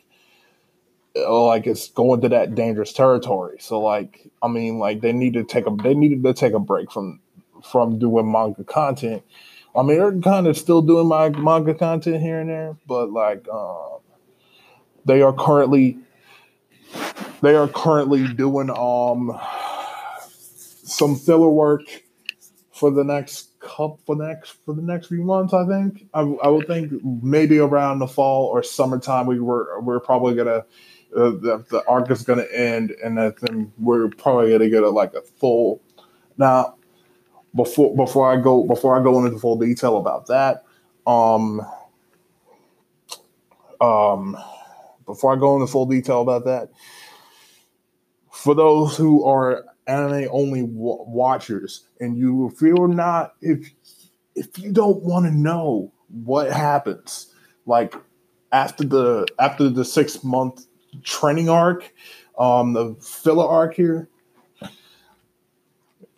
[1.15, 3.59] like it's going to that dangerous territory.
[3.61, 6.59] So like I mean like they need to take a they needed to take a
[6.59, 7.21] break from
[7.63, 9.23] from doing manga content.
[9.75, 13.49] I mean, they're kind of still doing my manga content here and there, but like,
[13.49, 14.01] um,
[15.05, 15.99] they are currently
[17.41, 19.39] they are currently doing um
[20.21, 21.83] some filler work
[22.73, 25.55] for the next couple for next for the next few months.
[25.55, 30.01] I think I, I would think maybe around the fall or summertime we were we're
[30.01, 30.65] probably gonna
[31.17, 35.15] uh, the, the arc is gonna end and then we're probably gonna get a like
[35.15, 35.81] a full
[36.37, 36.77] now
[37.55, 40.65] before before I go before I go into full detail about that
[41.07, 41.61] um
[43.81, 44.37] um
[45.07, 46.71] before I go into full detail about that
[48.31, 53.71] for those who are anime only w- watchers and you if you're not if
[54.35, 55.93] if you don't want to know
[56.25, 57.35] what happens
[57.67, 57.95] like
[58.53, 60.67] after the after the six month
[61.03, 61.93] training arc
[62.39, 64.09] um the filler arc here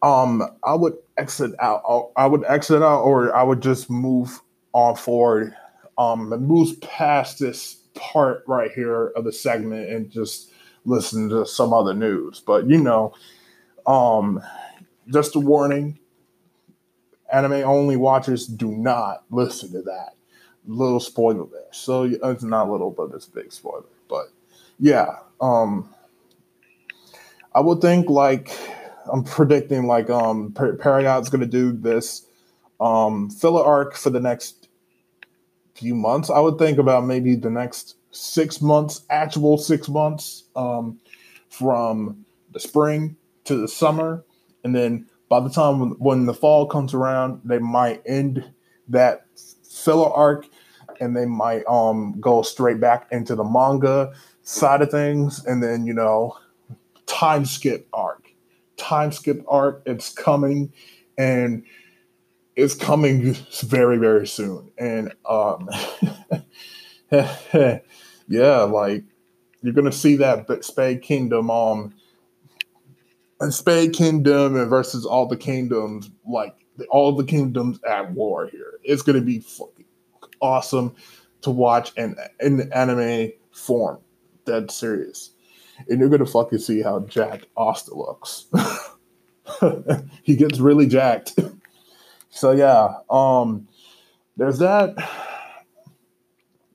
[0.02, 4.40] um i would exit out i would exit out or i would just move
[4.72, 5.54] on forward
[5.98, 10.50] um and move past this part right here of the segment and just
[10.84, 13.14] listen to some other news but you know
[13.86, 14.42] um,
[15.08, 15.98] just a warning:
[17.32, 20.14] anime only watchers do not listen to that.
[20.66, 21.68] Little spoiler there.
[21.72, 23.84] So it's not little, but it's big spoiler.
[24.08, 24.26] But
[24.78, 25.88] yeah, um,
[27.54, 28.50] I would think like
[29.12, 32.26] I'm predicting like um Pierrot's gonna do this
[32.80, 34.68] um filler arc for the next
[35.74, 36.30] few months.
[36.30, 41.00] I would think about maybe the next six months, actual six months, um,
[41.48, 44.24] from the spring to the summer,
[44.62, 48.44] and then by the time when, when the fall comes around, they might end
[48.88, 49.26] that
[49.68, 50.46] filler arc,
[51.00, 54.12] and they might um go straight back into the manga
[54.42, 56.36] side of things, and then you know,
[57.06, 58.23] time skip arc,
[58.76, 60.72] time skip arc, it's coming,
[61.18, 61.64] and
[62.56, 63.32] it's coming
[63.62, 65.68] very very soon, and um,
[68.28, 69.04] yeah, like
[69.62, 71.94] you're gonna see that Spade Kingdom um
[73.40, 76.54] and Spade Kingdom and versus all the kingdoms, like
[76.90, 78.78] all the kingdoms at war here.
[78.82, 79.84] It's gonna be fucking
[80.40, 80.94] awesome
[81.42, 83.98] to watch and in anime form.
[84.44, 85.33] Dead serious.
[85.88, 88.46] And you're gonna fucking see how jacked Asta looks.
[90.22, 91.38] he gets really jacked.
[92.30, 93.68] so yeah, um
[94.36, 94.94] there's that.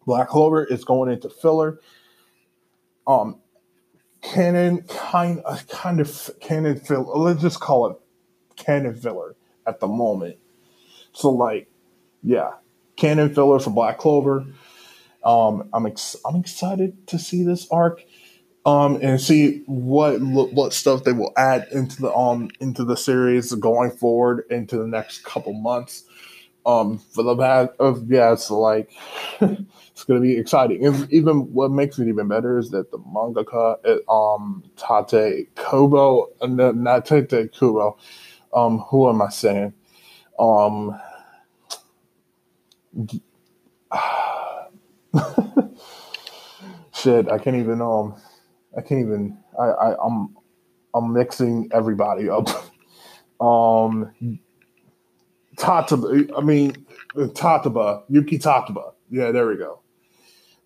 [0.06, 1.80] Black Clover is going into filler.
[3.06, 3.40] Um,
[4.22, 7.16] canon kind of kind of canon filler.
[7.16, 7.98] Let's just call it
[8.56, 9.36] canon filler
[9.68, 10.38] at the moment.
[11.12, 11.70] So like,
[12.24, 12.54] yeah,
[12.96, 14.46] canon filler for Black Clover.
[15.24, 18.04] Um, I'm ex- I'm excited to see this arc,
[18.66, 23.54] um, and see what what stuff they will add into the um into the series
[23.56, 26.04] going forward into the next couple months.
[26.66, 28.92] Um, for the bad of yeah, it's like
[29.42, 30.86] it's gonna be exciting.
[30.86, 33.78] And even what makes it even better is that the mangaka,
[34.10, 37.98] um, Tite Kubo, uh, not Tite Kubo,
[38.54, 39.74] um, who am I saying?
[40.38, 41.00] Um,
[46.94, 48.16] shit, I can't even um,
[48.80, 49.38] I can't even.
[49.60, 50.38] I, I I'm
[50.94, 52.48] I'm mixing everybody up.
[53.42, 54.40] um,
[55.58, 58.94] Tataba, I mean Tataba, Yuki Tabata.
[59.12, 59.82] Yeah, there we go.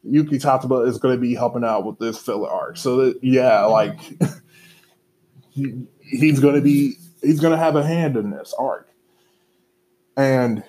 [0.03, 2.77] Yuki Tabata is going to be helping out with this filler arc.
[2.77, 3.99] So that, yeah, like
[5.49, 8.89] he, he's going to be he's going to have a hand in this arc,
[10.15, 10.63] and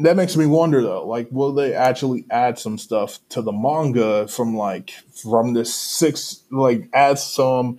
[0.00, 4.26] that makes me wonder though, like, will they actually add some stuff to the manga
[4.28, 4.90] from like
[5.22, 7.78] from this six, like add some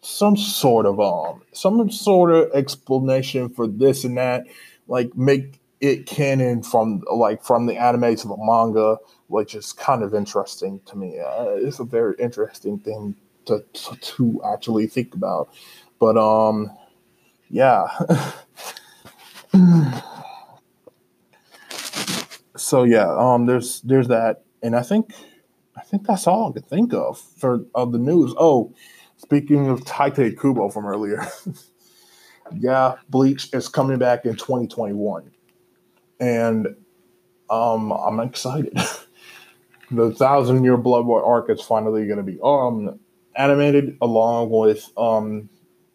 [0.00, 4.46] some sort of um some sort of explanation for this and that,
[4.88, 10.02] like make it canon from like from the anime to the manga, which is kind
[10.02, 11.18] of interesting to me.
[11.18, 13.16] Uh, it's a very interesting thing
[13.46, 15.48] to, to, to actually think about.
[15.98, 16.70] But um,
[17.48, 17.86] yeah.
[22.56, 25.12] so yeah, um, there's there's that, and I think
[25.76, 28.34] I think that's all I can think of for of the news.
[28.38, 28.74] Oh,
[29.16, 31.26] speaking of Tite Kubo from earlier,
[32.54, 35.30] yeah, Bleach is coming back in 2021
[36.20, 36.68] and
[37.50, 38.76] um, I'm excited.
[39.90, 42.98] the Thousand Year Blood War arc is finally going to be um
[43.36, 45.48] animated along with um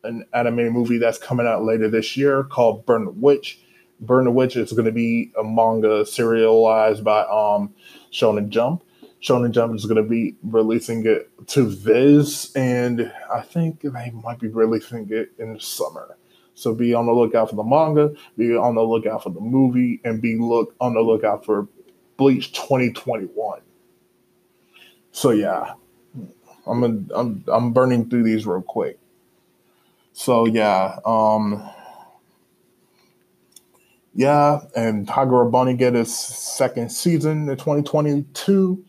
[0.04, 3.60] an animated movie that's coming out later this year called Burn the Witch.
[4.00, 7.74] Burn the Witch is going to be a manga serialized by um
[8.12, 8.84] Shonen Jump.
[9.22, 14.40] Shonen Jump is going to be releasing it to Viz, and I think they might
[14.40, 16.18] be releasing it in the summer.
[16.56, 20.02] So be on the lookout for the manga, be on the lookout for the movie,
[20.04, 21.68] and be look on the lookout for
[22.18, 23.62] Bleach 2021.
[25.12, 25.74] so yeah,
[26.68, 29.00] I'm a, I'm I'm burning through these real quick.
[30.14, 31.70] So yeah, um,
[34.14, 38.84] yeah, and Tiger and Bunny get his second season in 2022.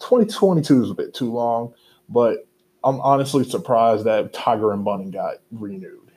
[0.00, 1.74] 2022 is a bit too long,
[2.08, 2.46] but
[2.84, 6.12] I'm honestly surprised that Tiger and Bunny got renewed.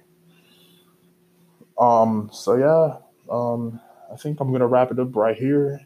[1.79, 2.97] Um, so yeah,
[3.33, 3.79] um,
[4.11, 5.81] I think I'm gonna wrap it up right here.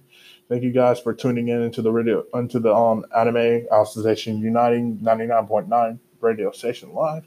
[0.50, 4.98] Thank you guys for tuning in into the radio into the um anime association uniting
[4.98, 7.26] 99.9 radio station live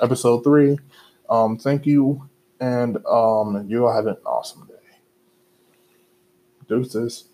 [0.00, 0.78] episode three.
[1.28, 2.28] Um, thank you,
[2.60, 4.74] and um, you all have an awesome day.
[6.68, 7.28] Deuces.